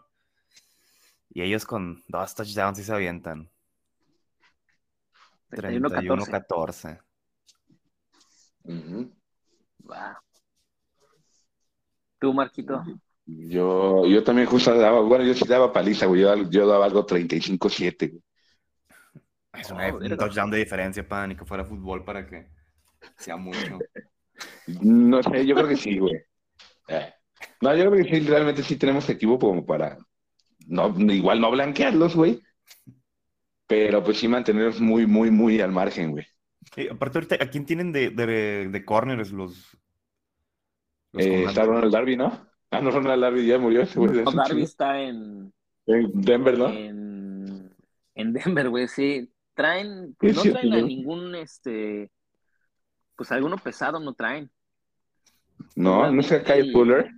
Y 1.29 1.43
ellos 1.43 1.63
con 1.63 2.01
dos 2.07 2.33
touchdowns 2.33 2.79
sí 2.79 2.83
se 2.83 2.91
avientan. 2.91 3.51
31-14. 5.51 6.41
31-14. 6.47 7.01
Ujú. 8.63 9.16
Va. 9.89 10.21
Tú, 12.19 12.33
Marquito. 12.33 12.83
Yo, 13.25 14.05
yo 14.05 14.23
también 14.23 14.47
justo 14.47 14.73
daba, 14.75 15.01
bueno, 15.01 15.23
yo 15.25 15.33
sí 15.33 15.45
daba 15.47 15.71
paliza, 15.73 16.05
güey. 16.05 16.21
Yo, 16.21 16.49
yo 16.49 16.67
daba 16.67 16.85
algo 16.85 17.05
35-7. 17.05 18.09
güey. 18.09 18.23
Es 19.53 19.71
Oh, 19.71 19.75
una- 19.75 19.93
un 19.93 19.99
verga. 19.99 20.17
touchdown 20.17 20.51
de 20.51 20.57
diferencia, 20.59 21.07
para 21.07 21.27
ni 21.27 21.35
que 21.35 21.45
fuera 21.45 21.65
fútbol 21.65 22.03
para 22.03 22.25
que 22.27 22.47
sea 23.17 23.37
mucho. 23.37 23.79
No 24.81 25.23
sé, 25.23 25.47
yo 25.47 25.55
creo 25.55 25.67
que 25.67 25.75
sí, 25.77 25.97
güey. 25.97 26.13
Eh. 26.89 27.11
No, 27.61 27.73
yo 27.75 27.89
creo 27.89 28.03
que 28.03 28.09
sí, 28.09 28.19
realmente 28.27 28.61
sí 28.61 28.75
tenemos 28.77 29.09
equipo 29.09 29.39
como 29.39 29.65
para. 29.65 29.97
No, 30.67 30.93
igual 31.11 31.41
no 31.41 31.49
blanquearlos, 31.49 32.15
güey. 32.15 32.39
Pero 33.65 34.03
pues 34.03 34.19
sí 34.19 34.27
mantenerlos 34.27 34.79
muy, 34.79 35.07
muy, 35.07 35.31
muy 35.31 35.59
al 35.59 35.71
margen, 35.71 36.11
güey. 36.11 36.27
Y 36.75 36.87
aparte, 36.89 37.17
ahorita, 37.17 37.35
¿a 37.43 37.49
quién 37.49 37.65
tienen 37.65 37.91
de, 37.91 38.09
de, 38.09 38.69
de 38.69 38.85
corners 38.85 39.31
los. 39.31 39.77
los 41.13 41.25
Eh, 41.25 41.45
está 41.45 41.63
Ronald 41.63 41.91
Darby, 41.93 42.17
¿no? 42.17 42.47
Ah, 42.71 42.81
no, 42.81 42.91
Ronald 42.91 43.21
Darby 43.21 43.45
ya 43.47 43.57
murió 43.57 43.81
ese 43.81 43.97
güey. 43.99 44.23
No, 44.23 44.31
Darby 44.31 44.63
está 44.63 45.01
en. 45.01 45.53
En 45.85 46.11
Denver, 46.13 46.57
¿no? 46.57 46.69
en, 46.69 47.73
en 48.15 48.33
Denver, 48.33 48.69
güey, 48.69 48.87
sí. 48.87 49.31
Traen, 49.53 50.15
pues 50.19 50.35
no 50.35 50.43
traen 50.43 50.73
a 50.73 50.81
ningún, 50.81 51.33
este, 51.33 52.11
pues 53.15 53.31
alguno 53.31 53.57
pesado 53.57 53.99
no 53.99 54.13
traen. 54.13 54.51
No, 55.75 56.11
no 56.11 56.21
sé, 56.21 56.43
Kyle. 56.43 56.71
Fuller. 56.71 57.09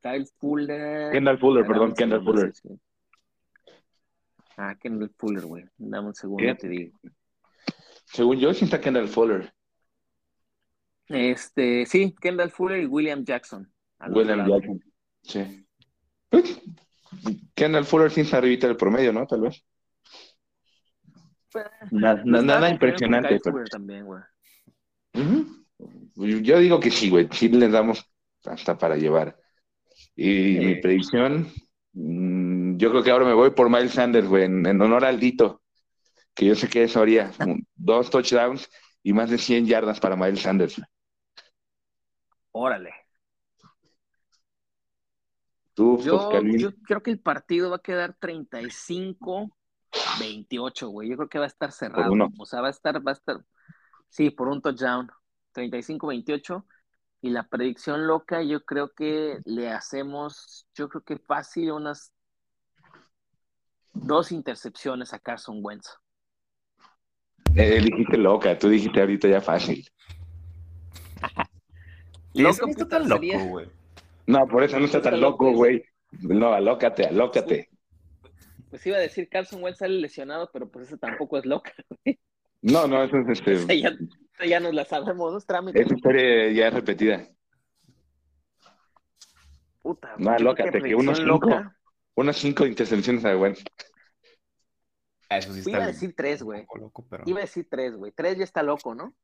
Kyle 0.00 0.26
Fuller. 0.38 1.12
Kendall 1.12 1.38
Fuller, 1.38 1.66
perdón, 1.66 1.92
Kendall 1.94 2.24
Fuller. 2.24 2.52
Ah, 4.56 4.74
Kendall 4.80 5.10
Fuller, 5.18 5.44
güey. 5.44 5.64
Dame 5.76 6.08
un 6.08 6.14
segundo, 6.14 6.42
¿Qué? 6.42 6.54
te 6.54 6.68
digo. 6.68 6.98
Según 8.12 8.38
yo, 8.38 8.52
sí 8.54 8.64
está 8.64 8.80
Kendall 8.80 9.08
Fuller. 9.08 9.52
Este, 11.08 11.86
sí, 11.86 12.14
Kendall 12.20 12.50
Fuller 12.50 12.82
y 12.82 12.86
William 12.86 13.24
Jackson. 13.24 13.70
William. 14.10 14.46
Jackson. 14.48 14.84
Sí. 15.22 15.66
Pues, 16.28 16.60
Kendall 17.54 17.84
Fuller 17.84 18.10
sí 18.10 18.20
está 18.22 18.38
arribita 18.38 18.66
del 18.66 18.76
promedio, 18.76 19.12
¿no? 19.12 19.26
Tal 19.26 19.40
vez. 19.42 19.64
Pues, 21.50 21.64
Nada, 21.90 22.20
Estaba 22.20 22.42
nada 22.42 22.60
con 22.60 22.70
impresionante. 22.72 23.38
Pero- 23.42 23.64
también, 23.70 24.04
güey. 24.04 24.22
Ujú. 25.14 25.64
Yo 26.42 26.58
digo 26.58 26.80
que 26.80 26.90
sí, 26.90 27.08
güey. 27.08 27.28
Sí 27.32 27.48
les 27.48 27.72
damos 27.72 28.04
hasta 28.44 28.76
para 28.76 28.96
llevar. 28.96 29.38
Y 30.14 30.58
mi 30.58 30.74
predicción, 30.76 31.48
mm, 31.92 32.76
yo 32.76 32.90
creo 32.90 33.02
que 33.02 33.10
ahora 33.10 33.24
me 33.24 33.34
voy 33.34 33.50
por 33.50 33.70
Miles 33.70 33.92
Sanders, 33.92 34.26
güey, 34.28 34.44
en, 34.44 34.66
en 34.66 34.80
honor 34.80 35.04
al 35.04 35.18
Dito, 35.20 35.62
que 36.34 36.46
yo 36.46 36.54
sé 36.54 36.68
que 36.68 36.84
eso 36.84 37.00
haría 37.00 37.30
un- 37.46 37.66
dos 37.88 38.10
touchdowns 38.10 38.68
y 39.02 39.14
más 39.14 39.30
de 39.30 39.38
100 39.38 39.66
yardas 39.66 39.98
para 39.98 40.14
Miles 40.14 40.42
Sanders. 40.42 40.80
Órale. 42.52 42.92
Tú, 45.74 45.98
Yo, 46.00 46.28
creo 46.84 47.02
que 47.02 47.12
el 47.12 47.20
partido 47.20 47.70
va 47.70 47.76
a 47.76 47.82
quedar 47.82 48.16
35-28, 48.18 50.88
güey. 50.88 51.08
Yo 51.08 51.16
creo 51.16 51.28
que 51.28 51.38
va 51.38 51.44
a 51.44 51.48
estar 51.48 51.72
cerrado. 51.72 52.12
O 52.38 52.46
sea, 52.46 52.60
va 52.60 52.66
a 52.66 52.70
estar, 52.70 53.06
va 53.06 53.12
a 53.12 53.14
estar, 53.14 53.44
sí, 54.08 54.30
por 54.30 54.48
un 54.48 54.60
touchdown. 54.60 55.08
35-28. 55.54 56.66
Y 57.20 57.30
la 57.30 57.48
predicción 57.48 58.06
loca, 58.06 58.42
yo 58.42 58.64
creo 58.64 58.92
que 58.92 59.40
le 59.44 59.70
hacemos, 59.70 60.68
yo 60.74 60.88
creo 60.88 61.02
que 61.02 61.18
fácil 61.18 61.72
unas 61.72 62.12
dos 63.92 64.32
intercepciones 64.32 65.14
a 65.14 65.18
Carson 65.18 65.58
Wentz. 65.62 65.98
Eh, 67.56 67.80
dijiste 67.82 68.16
loca, 68.16 68.58
tú 68.58 68.68
dijiste 68.68 69.00
ahorita 69.00 69.28
ya 69.28 69.40
fácil. 69.40 69.86
Loco, 72.34 72.42
no 72.42 72.50
está 72.50 72.66
puta, 72.66 72.88
tan 72.88 73.08
loco, 73.08 73.20
sería- 73.22 73.44
güey. 73.44 73.66
No, 74.26 74.46
por 74.46 74.62
eso 74.62 74.78
no 74.78 74.84
está 74.84 75.00
tan 75.02 75.20
loco 75.20 75.52
güey. 75.52 75.82
No, 76.20 76.52
alócate, 76.52 77.06
alócate. 77.06 77.68
Pues 78.70 78.86
iba 78.86 78.96
a 78.98 79.00
decir 79.00 79.28
Carson 79.28 79.62
Wentz 79.62 79.78
sale 79.78 79.94
lesionado, 80.00 80.50
pero 80.52 80.68
pues 80.70 80.88
eso 80.88 80.98
tampoco 80.98 81.38
es 81.38 81.46
loca. 81.46 81.72
No, 82.60 82.86
no, 82.86 83.02
eso 83.02 83.16
es 83.18 83.28
este. 83.40 83.52
Esa 83.54 83.74
ya, 83.74 83.96
ya 84.46 84.60
nos 84.60 84.74
la 84.74 84.84
sabemos, 84.84 85.32
¿no? 85.32 85.38
Es 85.38 85.46
trámite. 85.46 85.80
Esa 85.82 85.94
historia 85.94 86.50
ya 86.52 86.68
es 86.68 86.74
repetida. 86.74 87.26
Puta, 89.82 90.14
No, 90.18 90.30
yo 90.32 90.36
creo 90.36 90.38
lócate, 90.66 90.82
que 90.82 90.94
unos 90.94 91.18
cinco. 91.18 91.30
loca. 91.30 91.74
Unas 92.14 92.36
cinco 92.36 92.66
intercepciones 92.66 93.24
a 93.24 93.36
Wentz. 93.36 93.62
Eso 95.28 95.52
sí 95.52 95.60
está 95.60 95.70
Iba 95.70 95.84
a 95.84 95.86
decir 95.88 96.14
tres, 96.16 96.42
güey. 96.42 96.66
loco, 96.78 97.06
pero... 97.08 97.24
Iba 97.26 97.38
a 97.38 97.42
decir 97.42 97.66
tres, 97.70 97.94
güey. 97.96 98.12
Tres 98.12 98.38
ya 98.38 98.44
está 98.44 98.62
loco, 98.62 98.94
¿no? 98.94 99.14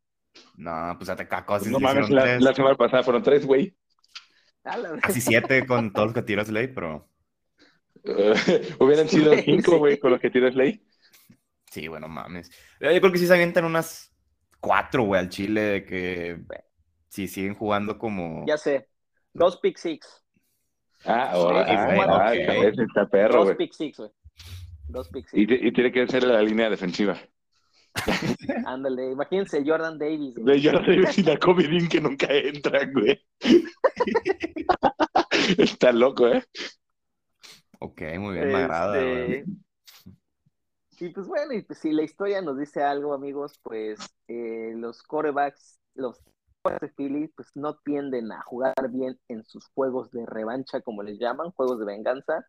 No, 0.57 0.95
pues 0.99 1.09
acá 1.09 1.47
casi 1.47 1.71
No 1.71 1.79
mames, 1.79 2.11
la, 2.11 2.55
semana 2.55 2.77
pasada 2.77 3.03
fueron 3.03 3.23
tres, 3.23 3.47
güey. 3.47 3.77
Casi 5.01 5.21
siete 5.21 5.67
con 5.67 5.93
todos 5.93 6.09
los 6.09 6.15
que 6.15 6.23
tiró 6.23 6.45
Slay, 6.45 6.69
pero... 6.69 7.09
Eh, 8.05 8.75
hubieran 8.81 9.09
sido 9.09 9.33
cinco, 9.45 9.73
sí. 9.73 9.79
güey, 9.79 9.99
con 9.99 10.11
los 10.11 10.21
que 10.21 10.31
tiras 10.31 10.55
ley. 10.55 10.87
Sí, 11.71 11.89
bueno, 11.89 12.09
mames. 12.09 12.51
Yo 12.81 12.89
creo 13.01 13.13
que 13.13 13.19
sí 13.19 13.27
se 13.27 13.35
avientan 13.35 13.65
unas 13.65 14.13
cuatro, 14.61 15.05
güey, 15.05 15.21
al 15.21 15.29
Chile, 15.29 15.61
de 15.61 15.85
que 15.85 16.45
si 17.09 17.29
siguen 17.29 17.55
jugando 17.55 17.99
como... 17.99 18.45
Ya 18.47 18.59
sé. 18.59 18.89
Dos 19.33 19.59
pick 19.59 19.79
six. 19.79 20.23
Ah, 21.05 21.33
ahora, 21.33 21.65
Sí, 21.65 21.71
sí, 21.71 21.77
ah, 21.77 21.91
sí, 21.91 22.01
ah, 22.01 22.59
ok. 22.59 22.65
ese 22.65 22.83
está 22.83 23.09
perro, 23.09 23.35
Dos 23.35 23.45
güey. 23.45 23.57
pick 23.57 23.73
six, 23.73 23.99
güey. 23.99 24.11
Dos 24.95 25.11
Y, 25.33 25.67
y 25.67 25.73
tiene 25.73 25.91
que 25.91 26.07
ser 26.07 26.23
la 26.23 26.41
línea 26.41 26.71
defensiva. 26.71 27.19
Ándale, 28.67 29.11
imagínense 29.11 29.65
Jordan 29.67 29.99
Davis. 29.99 30.37
güey. 30.37 30.63
De 30.63 30.73
no 30.73 30.85
sé 30.85 31.13
si 31.13 31.23
la 31.25 31.37
Comidín 31.37 31.89
que 31.89 32.01
nunca 32.01 32.29
entran, 32.33 32.93
güey. 32.93 33.21
está 35.59 35.91
loco, 35.91 36.29
¿eh? 36.29 36.45
Ok, 37.81 38.03
muy 38.21 38.35
bien, 38.35 38.49
me 38.49 38.55
agrada, 38.55 38.97
güey. 38.97 39.45
Este, 40.93 41.01
Y 41.01 41.09
pues 41.09 41.27
bueno, 41.27 41.55
y 41.55 41.63
pues 41.63 41.81
si 41.81 41.91
la 41.91 42.05
historia 42.05 42.41
nos 42.41 42.57
dice 42.57 42.81
algo, 42.81 43.15
amigos, 43.15 43.59
pues 43.65 43.99
eh, 44.29 44.75
los 44.77 45.03
corebacks, 45.03 45.81
los 45.97 46.23
de 46.81 46.89
Philly, 46.97 47.27
pues 47.35 47.49
no 47.57 47.75
tienden 47.79 48.31
a 48.31 48.43
jugar 48.43 48.75
bien 48.91 49.19
en 49.27 49.45
sus 49.45 49.67
juegos 49.75 50.13
de 50.13 50.25
revancha, 50.25 50.81
como 50.83 51.03
les 51.03 51.19
llaman, 51.19 51.51
juegos 51.51 51.81
de 51.81 51.85
venganza. 51.85 52.47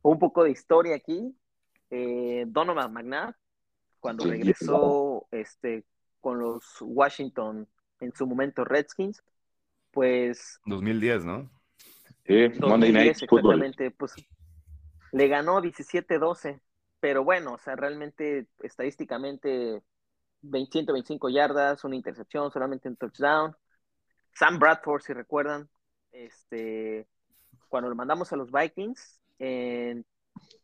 Un 0.00 0.18
poco 0.18 0.44
de 0.44 0.52
historia 0.52 0.96
aquí. 0.96 1.36
Eh, 1.94 2.44
Donovan 2.48 2.90
McNabb, 2.90 3.34
cuando 4.00 4.24
Sí, 4.24 4.30
regresó 4.30 5.28
este, 5.30 5.84
con 6.22 6.38
los 6.38 6.64
Washington, 6.80 7.68
en 8.00 8.14
su 8.14 8.26
momento 8.26 8.64
Redskins, 8.64 9.22
pues 9.90 10.58
2010, 10.64 11.24
¿no? 11.26 11.50
Sí, 12.26 12.48
Monday 12.64 12.92
2010 12.92 12.92
Night 12.92 13.28
Football. 13.28 13.62
exactamente, 13.62 13.90
pues 13.90 14.14
le 15.12 15.28
ganó 15.28 15.60
17-12, 15.60 16.62
pero 16.98 17.24
bueno, 17.24 17.54
o 17.54 17.58
sea, 17.58 17.76
realmente 17.76 18.46
estadísticamente 18.62 19.82
20, 20.40 20.72
125 20.72 21.28
yardas, 21.28 21.84
una 21.84 21.96
intercepción, 21.96 22.50
solamente 22.50 22.88
un 22.88 22.96
touchdown. 22.96 23.54
Sam 24.32 24.58
Bradford, 24.58 25.02
si 25.02 25.12
recuerdan, 25.12 25.68
este, 26.10 27.06
cuando 27.68 27.90
lo 27.90 27.96
mandamos 27.96 28.32
a 28.32 28.36
los 28.36 28.50
Vikings 28.50 29.20
en, 29.38 30.06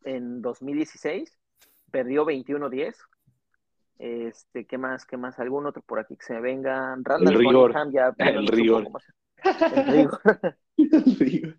en 0.04 0.42
2016, 0.42 1.38
perdió 1.90 2.24
21-10. 2.24 2.94
Este, 3.98 4.64
¿qué 4.66 4.78
más? 4.78 5.04
¿Qué 5.04 5.16
más? 5.16 5.38
¿Algún 5.38 5.66
otro 5.66 5.82
por 5.82 5.98
aquí 5.98 6.16
que 6.16 6.24
se 6.24 6.40
venga? 6.40 6.96
Randall 7.02 7.34
El 7.34 7.38
rigor. 7.38 7.72
Cunningham 7.72 7.92
ya 7.92 8.14
El 8.18 8.46
rigor. 8.46 8.84
poco 8.84 8.92
más. 8.92 9.04
El 9.72 9.86
rigor. 9.86 11.58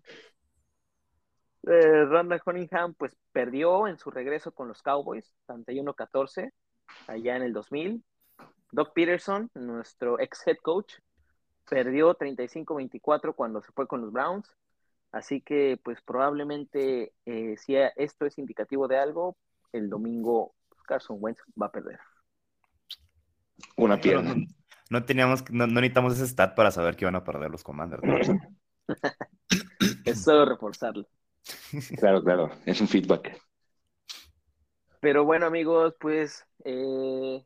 Eh, 1.62 2.04
Randall 2.06 2.42
Cunningham 2.42 2.94
pues 2.94 3.14
perdió 3.32 3.86
en 3.86 3.98
su 3.98 4.10
regreso 4.10 4.50
con 4.52 4.68
los 4.68 4.82
Cowboys, 4.82 5.30
31-14, 5.46 6.52
allá 7.06 7.36
en 7.36 7.42
el 7.42 7.52
2000. 7.52 8.02
Doc 8.72 8.92
Peterson, 8.94 9.50
nuestro 9.54 10.18
ex 10.20 10.46
head 10.46 10.56
coach, 10.62 10.94
perdió 11.68 12.16
35-24 12.16 13.34
cuando 13.34 13.60
se 13.60 13.72
fue 13.72 13.86
con 13.86 14.00
los 14.00 14.10
Browns. 14.10 14.48
Así 15.12 15.40
que, 15.40 15.78
pues 15.82 16.00
probablemente, 16.02 17.12
eh, 17.26 17.56
si 17.56 17.74
esto 17.76 18.26
es 18.26 18.38
indicativo 18.38 18.86
de 18.86 18.98
algo, 18.98 19.36
el 19.72 19.88
domingo 19.90 20.54
Carson 20.86 21.18
Wentz 21.20 21.40
va 21.60 21.66
a 21.66 21.72
perder. 21.72 21.98
Una 23.76 24.00
pierna. 24.00 24.34
No, 24.88 25.04
teníamos, 25.04 25.48
no, 25.50 25.66
necesitamos 25.66 26.14
ese 26.14 26.26
stat 26.26 26.54
para 26.54 26.70
saber 26.70 26.96
que 26.96 27.04
iban 27.04 27.14
a 27.14 27.24
perder 27.24 27.50
los 27.50 27.62
Commanders. 27.62 28.02
es 30.04 30.22
solo 30.22 30.44
reforzarlo. 30.44 31.06
Claro, 31.98 32.22
claro, 32.22 32.50
es 32.66 32.80
un 32.80 32.88
feedback. 32.88 33.40
Pero 35.00 35.24
bueno, 35.24 35.46
amigos, 35.46 35.94
pues 35.98 36.44
eh, 36.64 37.42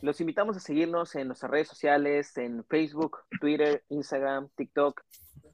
los 0.00 0.20
invitamos 0.20 0.56
a 0.56 0.60
seguirnos 0.60 1.14
en 1.14 1.28
nuestras 1.28 1.50
redes 1.50 1.68
sociales, 1.68 2.36
en 2.36 2.64
Facebook, 2.64 3.18
Twitter, 3.40 3.84
Instagram, 3.88 4.48
TikTok, 4.56 5.02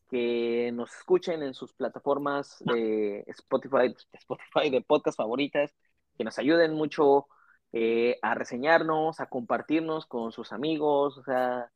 que 0.09 0.71
nos 0.73 0.95
escuchen 0.95 1.43
en 1.43 1.55
sus 1.55 1.73
plataformas 1.75 2.57
de 2.61 3.25
Spotify, 3.29 3.95
Spotify 4.13 4.71
de 4.71 4.81
podcast 4.81 5.17
favoritas, 5.17 5.75
que 6.17 6.25
nos 6.25 6.39
ayuden 6.39 6.75
mucho 6.75 7.27
eh, 7.73 8.19
a 8.23 8.35
reseñarnos, 8.35 9.21
a 9.21 9.27
compartirnos 9.27 10.07
con 10.07 10.33
sus 10.33 10.53
amigos, 10.53 11.19
o 11.19 11.23
sea, 11.23 11.71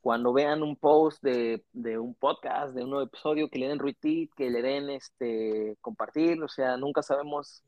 cuando 0.00 0.32
vean 0.32 0.62
un 0.62 0.76
post 0.76 1.22
de, 1.22 1.64
de, 1.72 1.98
un 1.98 2.14
podcast, 2.14 2.74
de 2.74 2.84
un 2.84 2.90
nuevo 2.90 3.06
episodio, 3.06 3.50
que 3.50 3.58
le 3.58 3.68
den 3.68 3.80
retweet, 3.80 4.30
que 4.36 4.50
le 4.50 4.62
den 4.62 4.90
este 4.90 5.76
compartir, 5.80 6.42
o 6.42 6.48
sea, 6.48 6.76
nunca 6.76 7.02
sabemos 7.02 7.64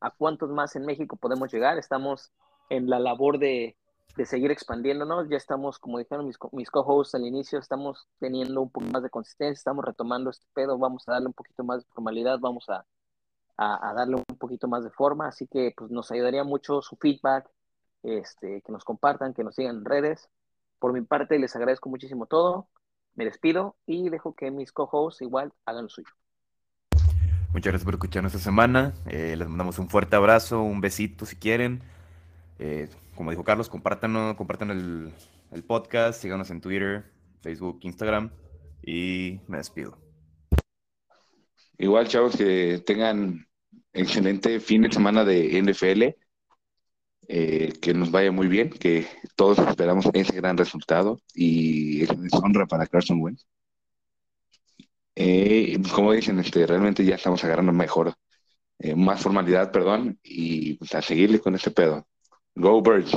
a 0.00 0.10
cuántos 0.10 0.50
más 0.50 0.76
en 0.76 0.84
México 0.84 1.16
podemos 1.16 1.52
llegar, 1.52 1.78
estamos 1.78 2.32
en 2.68 2.90
la 2.90 2.98
labor 2.98 3.38
de, 3.38 3.76
de 4.18 4.26
seguir 4.26 4.50
expandiéndonos. 4.50 5.28
Ya 5.30 5.36
estamos, 5.36 5.78
como 5.78 5.98
dijeron 5.98 6.26
mis, 6.26 6.36
mis 6.50 6.70
co-hosts 6.70 7.14
al 7.14 7.24
inicio, 7.24 7.60
estamos 7.60 8.08
teniendo 8.18 8.60
un 8.60 8.68
poco 8.68 8.86
más 8.88 9.02
de 9.04 9.10
consistencia, 9.10 9.56
estamos 9.56 9.84
retomando 9.84 10.28
este 10.28 10.44
pedo, 10.52 10.76
vamos 10.76 11.08
a 11.08 11.12
darle 11.12 11.28
un 11.28 11.34
poquito 11.34 11.62
más 11.62 11.84
de 11.84 11.92
formalidad, 11.92 12.40
vamos 12.40 12.68
a, 12.68 12.84
a, 13.56 13.94
darle 13.94 14.16
un 14.16 14.36
poquito 14.36 14.66
más 14.66 14.82
de 14.82 14.90
forma, 14.90 15.28
así 15.28 15.46
que 15.46 15.72
pues 15.76 15.92
nos 15.92 16.10
ayudaría 16.10 16.42
mucho 16.42 16.82
su 16.82 16.96
feedback, 16.96 17.48
este, 18.02 18.60
que 18.62 18.72
nos 18.72 18.82
compartan, 18.82 19.34
que 19.34 19.44
nos 19.44 19.54
sigan 19.54 19.76
en 19.76 19.84
redes. 19.84 20.28
Por 20.80 20.92
mi 20.92 21.02
parte, 21.02 21.38
les 21.38 21.54
agradezco 21.54 21.88
muchísimo 21.88 22.26
todo, 22.26 22.66
me 23.14 23.24
despido 23.24 23.76
y 23.86 24.08
dejo 24.08 24.34
que 24.34 24.50
mis 24.50 24.72
co-hosts 24.72 25.22
igual 25.22 25.52
hagan 25.64 25.84
lo 25.84 25.90
suyo. 25.90 26.10
Muchas 27.52 27.70
gracias 27.70 27.84
por 27.84 27.94
escucharnos 27.94 28.34
esta 28.34 28.44
semana. 28.44 28.94
Eh, 29.06 29.36
les 29.36 29.48
mandamos 29.48 29.78
un 29.78 29.88
fuerte 29.88 30.16
abrazo, 30.16 30.60
un 30.60 30.80
besito 30.80 31.24
si 31.24 31.36
quieren. 31.36 31.82
Eh, 32.58 32.88
como 33.18 33.32
dijo 33.32 33.42
Carlos, 33.42 33.68
compartan 33.68 34.14
el, 34.70 35.64
podcast, 35.64 36.22
síganos 36.22 36.52
en 36.52 36.60
Twitter, 36.60 37.10
Facebook, 37.40 37.80
Instagram 37.82 38.30
y 38.80 39.40
me 39.48 39.56
despido. 39.56 39.98
Igual, 41.78 42.06
chavos, 42.06 42.36
que 42.36 42.80
tengan 42.86 43.48
excelente 43.92 44.60
fin 44.60 44.82
de 44.82 44.92
semana 44.92 45.24
de 45.24 45.58
NFL, 45.60 46.14
eh, 47.26 47.72
que 47.82 47.92
nos 47.92 48.12
vaya 48.12 48.30
muy 48.30 48.46
bien, 48.46 48.70
que 48.70 49.08
todos 49.34 49.58
esperamos 49.58 50.08
ese 50.12 50.36
gran 50.36 50.56
resultado 50.56 51.20
y 51.34 52.04
es 52.04 52.10
honra 52.32 52.66
para 52.66 52.86
Carson 52.86 53.20
Wentz. 53.20 53.44
Eh, 55.16 55.76
como 55.92 56.12
dicen, 56.12 56.38
este, 56.38 56.64
realmente 56.68 57.04
ya 57.04 57.16
estamos 57.16 57.42
agarrando 57.42 57.72
mejor, 57.72 58.14
más 58.94 59.20
formalidad, 59.20 59.72
perdón, 59.72 60.20
y 60.22 60.74
pues, 60.74 60.94
a 60.94 61.02
seguirle 61.02 61.40
con 61.40 61.56
este 61.56 61.72
pedo. 61.72 62.06
Go 62.60 62.80
Birds. 62.80 63.14